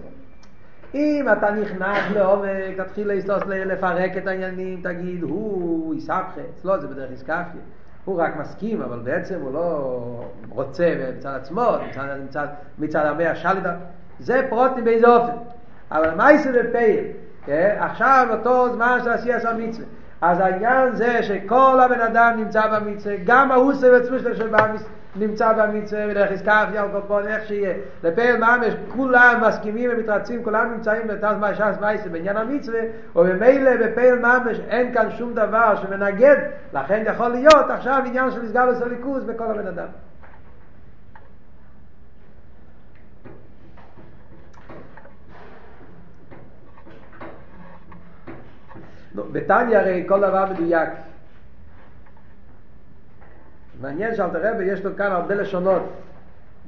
אם 0.96 1.26
אתה 1.32 1.52
נכנס 1.52 2.12
לעומק, 2.14 2.78
תתחיל 2.78 3.08
להסתוס 3.08 3.44
לפרק 3.48 4.18
את 4.18 4.28
העניינים, 4.28 4.82
תגיד, 4.84 5.24
הוא 5.24 5.96
יסבכה, 5.96 6.42
אצלו 6.58 6.82
זה 6.82 6.88
בדרך 6.88 7.12
איסקפיה. 7.12 7.62
הוא 8.06 8.22
רק 8.22 8.36
מסכים, 8.36 8.82
אבל 8.82 9.00
בעצם 9.00 9.40
הוא 9.42 9.54
לא 9.54 10.26
רוצה 10.50 11.12
מצד 11.18 11.36
עצמו, 11.36 11.72
מצד, 11.90 12.18
מצד, 12.26 12.48
מצד 12.80 13.06
הרבה 13.06 13.32
השליט. 13.32 13.64
זה 14.20 14.42
פרוטים 14.50 14.84
באיזה 14.86 15.08
אופן. 15.08 15.34
אבל 15.92 16.16
מה 16.16 16.32
יעשה 16.32 16.52
בפייל? 16.52 17.04
כן? 17.46 17.78
עכשיו 17.80 18.28
אותו 18.32 18.74
זמן 18.74 19.00
של 19.04 19.10
עשייה 19.10 19.40
של 19.40 19.48
המצווה. 19.48 19.86
אז 20.22 20.40
העניין 20.40 20.96
זה 20.96 21.24
שכל 21.24 21.80
הבן 21.80 22.02
אדם 22.02 22.34
נמצא 22.38 22.68
במצווה, 22.68 23.16
גם 23.26 23.52
ההוסר 23.52 23.94
וצמושלר 23.98 24.36
של 24.36 24.48
במצווה. 24.48 24.90
נמצא 25.20 25.54
במצווה 25.54 26.06
ודרך 26.10 26.32
איסקפיה 26.32 26.84
על 26.84 26.90
קופון 26.92 27.28
איך 27.28 27.48
שיהיה 27.48 27.74
לפעיל 28.04 28.38
ממש 28.38 28.74
כולם 28.90 29.42
מסכימים 29.48 29.90
ומתרצים 29.94 30.44
כולם 30.44 30.72
נמצאים 30.74 31.08
בתז 31.08 31.38
מהשס 31.40 31.76
מייסה 31.82 32.10
בעניין 32.10 32.38
המצווה 32.38 32.80
ובמילא 33.16 33.72
בפעיל 33.78 34.16
ממש 34.16 34.60
אין 34.70 34.94
כאן 34.94 35.12
שום 35.12 35.34
דבר 35.34 35.76
שמנגד 35.76 36.36
לכן 36.74 37.04
יכול 37.06 37.28
להיות 37.28 37.70
עכשיו 37.70 38.04
עניין 38.06 38.32
של 38.32 38.42
מסגל 38.42 38.70
וסוליקוס 38.70 39.24
בכל 39.24 39.52
הבן 39.52 39.68
אדם 39.68 39.88
בתניא 49.32 49.78
הרי 49.78 50.06
כל 50.08 50.20
דבר 50.22 50.46
מדויק 50.52 50.90
מעניין 53.82 54.16
שאלתר 54.16 54.54
רבי 54.54 54.64
יש 54.64 54.86
לו 54.86 54.96
כאן 54.96 55.12
הרבה 55.12 55.36
לשונות. 55.36 55.84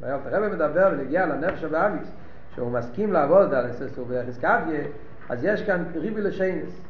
אלתר 0.04 0.38
רבי 0.38 0.56
מדבר 0.56 0.90
ונגיע 0.92 1.26
לנפש 1.26 1.64
הבאמיס, 1.64 2.08
שהוא 2.56 2.72
מסכים 2.72 3.14
לעבוד 3.14 3.54
על 3.54 3.72
אססור 3.72 4.06
וחזקביה, 4.10 4.82
אז 5.30 5.44
יש 5.44 5.64
כאן 5.64 5.84
ריבי 5.96 6.22
לשיינס. 6.22 6.82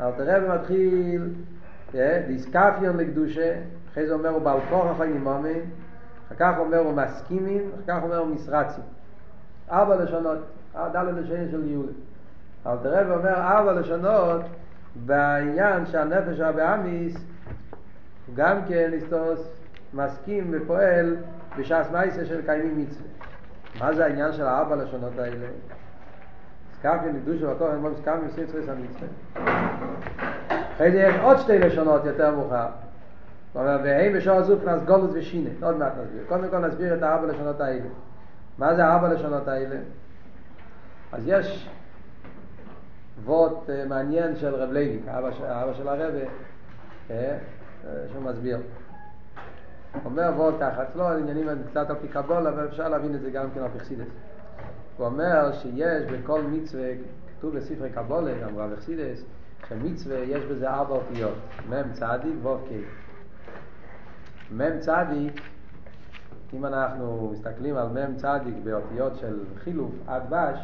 אלתר 0.00 0.36
רבי 0.36 0.48
מתחיל 0.48 1.28
דיסקפיון 2.26 2.96
לקדושה, 2.96 3.54
אחרי 3.92 4.06
זה 4.06 4.14
אומר 4.14 4.28
הוא 4.28 4.42
בעל 4.42 4.58
כוח 4.68 4.96
אחרי 4.96 5.08
נימומים, 5.08 5.60
אחר 6.26 6.34
כך 6.38 6.58
אומר 6.58 6.78
הוא 6.78 6.92
מסכימים, 6.92 7.70
אחר 7.74 7.98
כך 7.98 8.02
אומר 8.02 8.18
הוא 8.18 8.34
מסרצים. 8.34 8.84
ארבע 9.70 9.96
לשונות, 9.96 10.38
דלת 10.92 11.14
לשיינס 11.14 11.50
של 11.50 11.70
יולי. 11.70 11.92
אלתר 12.66 13.00
רבי 13.00 13.10
אומר 13.10 13.34
ארבע 13.34 13.72
לשונות 13.72 14.42
בעניין 15.04 15.86
שהנפש 15.86 16.40
הבאמיס 16.40 17.16
גם 18.34 18.56
כן 18.68 18.90
היסטוס 18.92 19.60
מסכים 19.94 20.50
ופועל 20.50 21.16
בשעס 21.58 21.90
מייסה 21.90 22.26
של 22.26 22.46
קיימים 22.46 22.78
מצווה. 22.78 23.08
מה 23.80 23.94
זה 23.94 24.04
העניין 24.04 24.32
של 24.32 24.46
הארבע 24.46 24.76
לשונות 24.76 25.18
האלה? 25.18 25.46
סקאפי 26.78 27.06
נקדוש 27.12 27.42
ובקור 27.42 27.72
אין 27.72 27.82
בו 27.82 27.88
סקאפי 27.94 28.26
מסוים 28.26 28.46
צריך 28.46 28.68
המצווה. 28.68 29.08
אחרי 30.74 30.90
זה 30.90 30.98
יש 30.98 31.14
עוד 31.22 31.38
שתי 31.38 31.58
לשונות 31.58 32.04
יותר 32.04 32.30
מאוחר. 32.30 32.66
הוא 33.52 33.62
אומר, 33.62 33.78
והם 33.84 34.12
בשור 34.12 34.36
הזו 34.36 34.56
כנס 34.64 34.82
גולוס 34.82 35.10
ושינה. 35.14 35.50
עוד 35.62 35.76
מעט 35.76 35.92
נסביר. 36.02 36.22
קודם 36.28 36.48
כל 36.50 36.58
נסביר 36.58 36.94
את 36.94 37.02
הארבע 37.02 37.26
לשונות 37.26 37.60
האלה. 37.60 37.88
מה 38.58 38.74
זה 38.74 38.84
הארבע 38.84 39.08
לשונות 39.08 39.48
האלה? 39.48 39.76
אז 41.12 41.22
יש 41.26 41.68
וורט 43.24 43.70
מעניין 43.88 44.36
של 44.36 44.54
רב 44.54 44.70
לוי, 44.70 45.00
האבא 45.06 45.74
של 45.74 45.88
הרבי, 45.88 46.24
שהוא 48.10 48.22
מסביר. 48.22 48.58
אומר 50.04 50.32
וורט 50.36 50.54
ככה, 50.60 50.82
אצלו 50.82 51.04
העניינים 51.04 51.48
הם 51.48 51.58
קצת 51.70 51.90
על 51.90 51.96
פי 52.00 52.08
קבול, 52.08 52.46
אבל 52.46 52.66
אפשר 52.66 52.88
להבין 52.88 53.14
את 53.14 53.20
זה 53.20 53.30
גם 53.30 53.50
כן 53.54 53.60
על 53.60 53.68
פי 53.72 53.80
חסידס. 53.80 54.06
הוא 54.96 55.06
אומר 55.06 55.52
שיש 55.52 56.10
בכל 56.12 56.42
מצווה, 56.42 56.88
כתוב 57.38 57.56
בספרי 57.56 57.90
קבולה, 57.90 58.32
גם 58.42 58.58
רב 58.58 58.76
חסידס, 58.76 59.24
שמצווה 59.68 60.18
יש 60.18 60.44
בזה 60.44 60.70
ארבע 60.70 60.94
אותיות, 60.94 61.34
מם 61.68 61.92
צדיק 61.92 62.34
ווב 62.42 62.64
קי. 62.68 62.82
מם 64.50 64.80
צדיק, 64.80 65.40
אם 66.52 66.66
אנחנו 66.66 67.30
מסתכלים 67.32 67.76
על 67.76 67.88
מם 67.88 68.16
צדיק 68.16 68.54
באותיות 68.64 69.16
של 69.16 69.38
חילוף 69.56 69.92
עד 70.06 70.22
בש, 70.30 70.58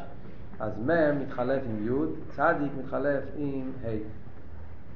אז 0.63 0.73
מם 0.79 1.21
מתחלף 1.21 1.63
עם 1.67 1.87
י', 1.87 1.91
צדיק 2.37 2.73
מתחלף 2.79 3.23
עם 3.37 3.73
ה'. 3.85 3.89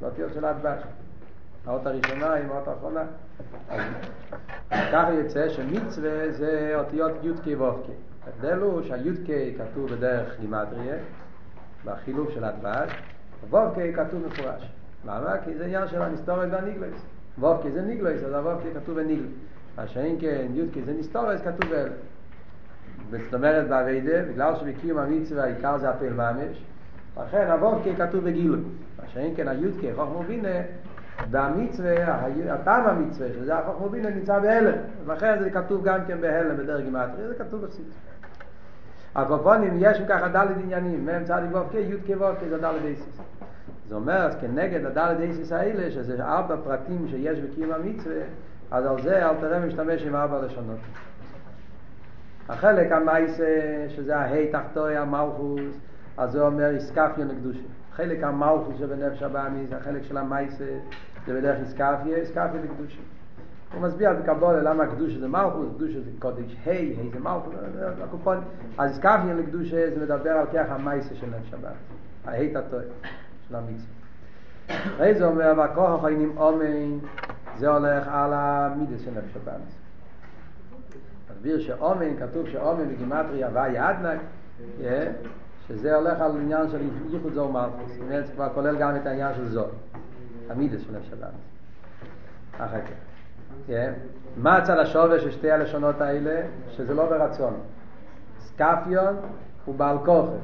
באותיות 0.01 0.33
של 0.35 0.45
עד 0.45 0.57
בש. 0.63 0.83
האות 1.67 1.87
הראשונה 1.87 2.35
עם 2.35 2.51
האות 2.51 2.69
האחרונה. 2.69 3.05
אז 3.71 3.81
ככה 4.93 5.13
יוצא 5.13 5.49
שמצווה 5.49 6.33
זה 6.33 6.73
אותיות 6.75 7.13
י"ק 7.23 7.61
ו"ק. 7.61 7.91
ההבדל 8.27 8.59
הוא 8.59 8.83
שהי"ק 8.83 9.59
כתוב 9.59 9.91
בדרך 9.91 10.41
גימטריה, 10.41 10.97
בחילוף 11.85 12.31
של 12.31 12.45
הדבש, 12.45 12.93
ו"ק 13.51 13.97
כתוב 13.97 14.27
מפורש. 14.27 14.71
למה? 15.05 15.35
כי 15.45 15.55
זה 15.55 15.65
עניין 15.65 15.89
של 15.89 16.03
הנסתורת 16.03 16.49
והניגלויס. 16.53 17.07
ו"ק 17.39 17.61
זה 17.73 17.83
ניגלויס, 17.83 18.23
אז 18.23 18.33
הו"ק 18.33 18.63
כתוב 18.75 19.01
בניגלויס. 19.01 19.33
מה 19.77 19.87
שאין 19.87 20.17
כן 20.21 20.47
י"ק 20.55 20.85
זה 20.85 20.93
נסתורת, 20.93 21.41
כתוב 21.45 21.71
באלה. 21.71 21.95
זאת 23.11 23.35
אומרת 23.35 23.69
באביידה, 23.69 24.23
בגלל 24.23 24.57
שבקיום 24.57 24.99
המצווה 24.99 25.45
העיקר 25.45 25.79
זה 25.79 25.91
הפעיל 25.91 26.13
ממש, 26.13 26.65
לכן 27.21 27.51
הו"ק 27.51 27.99
כתוב 27.99 28.25
בגילוי. 28.25 28.61
מה 28.99 29.09
שאין 29.09 29.35
כן 29.37 29.49
הי"ק, 29.49 29.97
חוכמו 29.97 30.23
בינה, 30.23 30.49
והמצווה, 31.31 31.95
הטעם 32.49 32.87
המצווה, 32.87 33.29
שזה 33.33 33.59
החוך 33.59 33.81
מובינה, 33.81 34.11
נמצא 34.11 34.39
בהלם. 34.39 34.79
ולכן 35.05 35.37
זה 35.43 35.51
כתוב 35.51 35.85
גם 35.85 36.01
כן 36.07 36.21
בהלם 36.21 36.57
בדרך 36.57 36.85
גימטרי, 36.85 37.29
זה 37.29 37.35
כתוב 37.35 37.65
בסית. 37.65 37.87
הקופונים 39.15 39.77
יש 39.81 40.01
ככה 40.09 40.29
דלת 40.29 40.57
עניינים, 40.63 41.07
מהם 41.07 41.25
צדיק 41.25 41.55
ו"ק, 41.55 41.75
י' 41.75 42.15
כו"ק, 42.19 42.39
זה 42.49 42.59
דלת 42.59 42.83
איסיס. 42.85 43.21
זה 43.89 43.95
אומר, 43.95 44.17
אז 44.17 44.37
כנגד 44.41 44.85
הדלת 44.85 45.21
איסיס 45.21 45.53
האלה, 45.53 45.91
שזה 45.91 46.25
ארבע 46.25 46.57
פרטים 46.65 47.07
שיש 47.11 47.39
בקיום 47.39 47.73
המצווה, 47.73 48.23
אז 48.71 48.87
על 48.87 49.03
זה 49.03 49.27
אל 49.29 49.35
תראה 49.41 49.59
משתמש 49.59 50.03
עם 50.03 50.15
ארבע 50.15 50.43
לשונות. 50.43 50.79
החלק 52.49 52.93
המייסה, 52.93 53.85
שזה 53.89 54.17
ההי 54.17 54.53
תחתוי, 54.53 54.97
המלכוס, 54.97 55.79
אז 56.17 56.33
זה 56.33 56.43
אומר 56.43 56.71
איסקפיה 56.71 57.25
לקדושה. 57.25 57.61
חלק 57.93 58.23
המלכוס 58.23 58.77
שבנפש 58.79 59.23
הבאמיס, 59.23 59.73
החלק 59.73 60.03
של 60.03 60.17
המייסה, 60.17 60.79
זה 61.27 61.41
בדרך 61.41 61.59
איסקפיה, 61.61 62.17
איסקפיה 62.17 62.61
לקדושה. 62.65 63.01
הוא 63.75 63.83
מסביר 63.83 64.11
בקבולה 64.13 64.63
למה 64.63 64.87
קדושה 64.87 65.21
זה 65.21 65.29
מלכוס, 65.29 65.67
קדושה 65.77 66.01
זה 66.01 66.11
קודש 66.19 66.57
ה', 66.67 66.71
ה' 66.71 67.13
זה 67.13 67.21
מלכוס, 67.21 67.55
הקופון, 68.05 68.39
אז 68.79 68.91
איסקפיה 68.91 69.35
לקדושה 69.35 69.91
זה 69.95 70.01
מדבר 70.05 70.31
על 70.31 70.47
כך 70.47 70.65
המייסה 70.69 71.15
של 71.15 71.27
נפש 71.27 71.55
הבאמיס, 71.55 71.79
ההי 72.25 72.55
תחתוי 72.55 72.85
של 73.49 73.57
המצווה. 73.57 73.97
אחרי 74.69 75.15
זה 75.15 75.27
אומר, 75.27 75.53
והכוח 75.57 75.99
החיינים 75.99 76.39
אומן, 76.39 76.99
זה 77.59 77.69
הולך 77.69 78.09
על 78.09 78.33
המידס 78.33 79.01
של 79.05 79.11
נפש 79.11 79.37
הבאמיס. 79.37 79.86
מסביר 81.37 81.61
שאומן, 81.61 82.17
כתוב 82.17 82.49
שאומן 82.49 82.89
בגימטריה 82.89 83.47
הוואי 83.47 83.91
אדנק, 83.91 84.21
שזה 85.69 85.97
הולך 85.97 86.21
על 86.21 86.31
עניין 86.37 86.71
של 86.71 86.81
ייחוד 87.13 87.33
זו 87.35 87.49
מלכוס, 87.49 87.93
זאת 87.93 88.01
אומרת, 88.01 88.27
זה 88.27 88.33
כבר 88.33 88.49
כולל 88.55 88.77
גם 88.77 88.97
את 88.97 89.07
העניין 89.07 89.35
של 89.35 89.49
זו, 89.49 89.65
המידס 90.51 90.81
של 90.81 90.93
נפש 90.97 91.13
הבאמיס. 91.13 91.57
אחר 92.59 92.81
כך. 92.81 93.73
מה 94.37 94.57
הצד 94.57 94.79
השווה 94.79 95.21
של 95.21 95.31
שתי 95.31 95.51
הלשונות 95.51 96.01
האלה? 96.01 96.43
שזה 96.71 96.95
לא 96.95 97.07
ברצון. 97.07 97.55
סקפיון 98.39 99.17
הוא 99.65 99.75
בעל 99.75 99.99
כופר. 99.99 100.23
זאת 100.31 100.39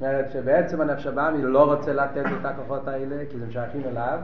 אומרת 0.00 0.30
שבעצם 0.30 0.80
הנפש 0.80 1.06
הבאמי 1.06 1.42
לא 1.42 1.72
רוצה 1.74 1.92
לתת 1.92 2.24
את 2.40 2.44
הכוחות 2.44 2.88
האלה, 2.88 3.24
כי 3.30 3.38
זה 3.38 3.52
שייכים 3.52 3.82
אליו, 3.86 4.18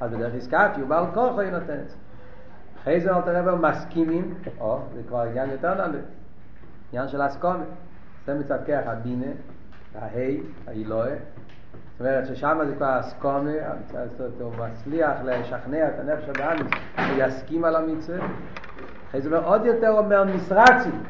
אז 0.00 0.10
בדרך 0.14 0.38
סקפי 0.38 0.80
הוא 0.80 0.88
בעל 0.88 1.04
כופר 1.06 1.40
היא 1.40 1.50
נותנת. 1.50 1.94
אחרי 2.82 3.00
זה 3.00 3.16
אלתר 3.16 3.36
רבי 3.36 3.68
מסכימים, 3.68 4.34
או, 4.60 4.78
זה 4.94 5.00
כבר 5.08 5.20
עניין 5.20 5.50
יותר 5.50 5.74
נעלה, 5.74 5.98
עניין 6.92 7.08
של 7.08 7.26
אסקומת. 7.26 7.66
זה 8.26 8.34
מצד 8.34 8.58
כך 8.66 8.80
הבינה, 8.86 9.26
ההי, 10.00 10.40
האילואה. 10.66 11.14
זאת 11.92 12.00
אומרת 12.00 12.26
ששם 12.26 12.58
זה 12.66 12.74
כבר 12.76 13.00
אסקומה, 13.00 13.50
הוא 14.40 14.52
מצליח 14.58 15.12
לשכנע 15.24 15.88
את 15.88 16.00
הנפש 16.00 16.28
הבאמיס, 16.28 16.72
הוא 16.96 17.04
יסכים 17.18 17.64
על 17.64 17.76
המצווה. 17.76 18.26
אחרי 19.08 19.20
זה 19.20 19.38
עוד 19.38 19.66
יותר 19.66 19.90
אומר 19.90 20.24
מסרצים. 20.24 21.02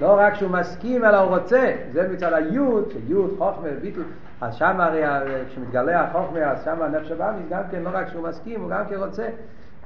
לא 0.00 0.16
רק 0.18 0.34
שהוא 0.34 0.50
מסכים 0.50 1.04
אלא 1.04 1.16
הוא 1.16 1.36
רוצה, 1.36 1.76
זה 1.92 2.08
מצד 2.08 2.32
היוד, 2.32 2.88
שיוד, 2.92 3.34
חוכמה, 3.38 3.68
ביטול, 3.80 4.04
אז 4.40 4.54
שם 4.54 4.80
הרי 4.80 5.02
כשמתגלה 5.48 6.00
החוכמה, 6.00 6.40
אז 6.40 6.64
שם 6.64 6.82
הנפש 6.82 7.10
הבאמיס 7.10 7.46
גם 7.50 7.62
כן 7.70 7.82
לא 7.82 7.90
רק 7.92 8.08
שהוא 8.08 8.28
מסכים, 8.28 8.60
הוא 8.60 8.70
גם 8.70 8.84
כן 8.88 8.96
רוצה. 8.96 9.28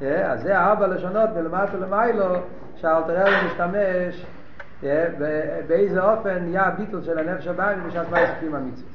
אז 0.02 0.42
זה 0.42 0.58
ארבע 0.58 0.86
לשונות 0.86 1.30
מלמטה 1.36 1.76
למיילו, 1.76 2.34
שהאלתרל 2.76 3.32
משתמש 3.46 4.26
באיזה 5.66 6.02
אופן 6.02 6.38
נהיה 6.44 6.66
הביטול 6.66 7.02
של 7.02 7.18
הנפש 7.18 7.46
הבאמיס 7.46 7.84
בשעת 7.86 8.10
מה 8.10 8.20
יסכים 8.20 8.54
המצווה. 8.54 8.92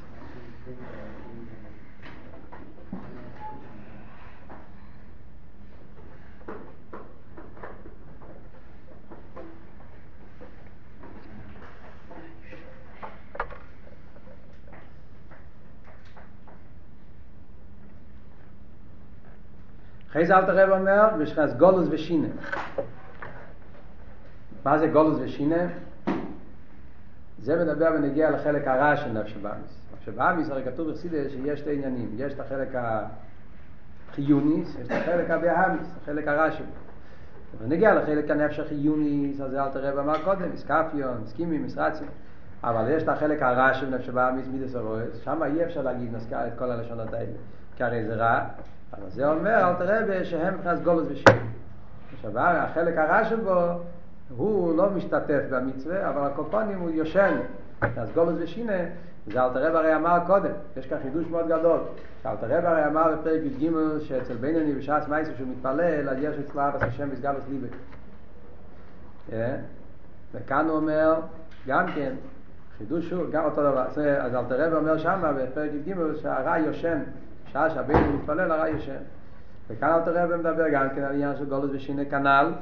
אחרי 20.18 20.26
זה 20.26 20.36
אלתר 20.36 20.56
רב 20.56 20.78
אומר, 20.80 21.08
בשחס 21.18 21.54
גולוס 21.58 21.88
ושינה. 21.90 22.28
מה 24.64 24.78
זה 24.78 24.86
גולוס 24.86 25.18
ושינה? 25.22 25.66
זה 27.38 27.64
מדבר 27.64 27.90
ונגיע 27.94 28.30
לחלק 28.30 28.68
הרע 28.68 28.96
של 28.96 29.12
נפש 29.12 29.36
הבאמיס. 29.36 29.86
נפש 29.92 30.08
הבאמיס, 30.08 30.50
הרי 30.50 30.64
כתוב 30.64 30.90
בחסידס 30.90 31.30
שיש 31.30 31.60
שתי 31.60 31.74
עניינים. 31.74 32.10
יש 32.16 32.32
את 32.32 32.40
החלק 32.40 32.68
החיוניס, 34.10 34.76
יש 34.80 34.86
את 34.86 34.92
החלק 34.92 35.30
הבאמיס, 35.30 35.96
החלק 36.02 36.28
הרע 36.28 36.50
שלו. 36.50 36.66
ונגיע 37.58 37.94
לחלק 37.94 38.30
הנפש 38.30 38.58
החיוניס, 38.58 39.40
אז 39.40 39.54
אלתר 39.54 39.84
רב 39.84 39.98
אמר 39.98 40.24
קודם, 40.24 40.56
סקפיון, 40.56 41.26
סקימים, 41.26 41.64
מסרצים. 41.64 42.08
אבל 42.64 42.90
יש 42.90 43.02
את 43.02 43.08
החלק 43.08 43.42
הרע 43.42 43.74
של 43.74 43.88
נפש 43.90 44.08
הבאמיס, 44.08 44.46
מידס 44.48 44.74
הרועס, 44.74 45.16
שם 45.24 45.42
אי 45.42 45.64
אפשר 45.64 45.82
להגיד 45.82 46.14
נזכר 46.14 46.46
את 46.46 46.52
כל 46.58 46.70
הלשונות 46.70 47.12
האלה. 47.12 47.36
כי 47.76 47.84
הרי 47.84 48.04
זה 48.04 48.14
רע, 48.14 48.44
אבל 48.92 49.10
זה 49.10 49.30
אומר, 49.30 49.68
אל 49.68 49.74
תראה 49.74 50.24
שהם 50.24 50.54
מבחינת 50.54 50.82
גולוס 50.82 51.06
ושם. 51.10 51.36
עכשיו, 52.14 52.38
החלק 52.38 52.98
הרע 52.98 53.24
שבו, 53.24 53.60
הוא 54.36 54.76
לא 54.76 54.90
משתתף 54.90 55.40
במצווה, 55.50 56.08
אבל 56.08 56.26
הקופונים 56.26 56.78
הוא 56.78 56.90
יושן. 56.90 57.36
אז 57.80 58.10
גולוס 58.14 58.34
ושינה, 58.38 58.72
זה 59.26 59.44
אל 59.44 59.52
תראה 59.52 59.78
הרי 59.78 59.96
אמר 59.96 60.18
קודם, 60.26 60.50
יש 60.76 60.86
כאן 60.86 60.98
חידוש 61.02 61.26
מאוד 61.26 61.48
גדול. 61.48 61.80
אל 62.26 62.36
תראה 62.36 62.70
הרי 62.70 62.86
אמר 62.86 63.14
בפרק 63.14 63.40
י"ג 63.44 63.70
שאצל 64.00 64.34
בינוני 64.34 64.74
בשעת 64.74 65.08
מייסר 65.08 65.32
שהוא 65.36 65.48
מתפלל, 65.48 66.08
אז 66.08 66.16
יש 66.20 66.36
אצלו 66.38 66.62
אבא 66.68 66.86
השם 66.86 67.10
בסגלוס 67.10 67.44
ליבק. 67.48 67.76
וכאן 70.34 70.66
הוא 70.68 70.76
אומר, 70.76 71.14
גם 71.66 71.86
כן, 71.94 72.12
חידוש 72.78 73.10
הוא, 73.10 73.24
גם 73.32 73.44
אותו 73.44 73.62
דבר. 73.62 73.84
אז 74.20 74.34
אל 74.34 74.44
תראה 74.48 74.76
אומר 74.76 74.98
שמה 74.98 75.32
בפרק 75.32 75.70
י"ג 75.74 75.94
שהרע 76.22 76.58
יושן. 76.58 76.98
שעה 77.52 77.70
שהבן 77.70 78.12
מתפלל 78.14 78.52
הרע 78.52 78.68
ישן. 78.68 79.02
וכאן 79.68 79.88
אל 79.88 80.00
תראה 80.00 80.24
ומדבר 80.30 80.68
גם 80.72 80.88
כן 80.94 81.02
על 81.02 81.14
עניין 81.14 81.36
של 81.36 81.44
גולוס 81.44 81.70
ושיני 81.74 82.06
כנ"ל, 82.06 82.52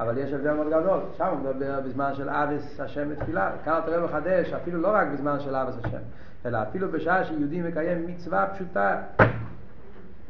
אבל 0.00 0.18
יש 0.18 0.32
הבדל 0.32 0.52
מאוד 0.52 0.66
גדול. 0.66 1.00
שם 1.16 1.26
הוא 1.26 1.38
מדבר 1.38 1.80
בזמן 1.80 2.14
של 2.14 2.28
אביס 2.28 2.80
השם 2.80 3.10
בתפילה. 3.10 3.50
כאן 3.64 3.72
אל 3.72 3.80
תראה 3.80 4.04
מחדש, 4.04 4.52
אפילו 4.52 4.80
לא 4.80 4.88
רק 4.88 5.08
בזמן 5.12 5.40
של 5.40 5.56
אביס 5.56 5.74
השם, 5.84 5.98
אלא 6.46 6.58
אפילו 6.62 6.92
בשעה 6.92 7.24
שיהודי 7.24 7.62
מקיים 7.62 8.06
מצווה 8.06 8.46
פשוטה. 8.54 8.96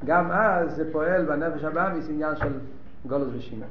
גם 0.05 0.31
אז 0.31 0.77
זה 0.77 0.93
פועל 0.93 1.25
בנפש 1.25 1.65
הבאמיס 1.65 2.09
עניין 2.09 2.37
של 2.37 2.59
גולוס 3.07 3.29
ושיני. 3.37 3.65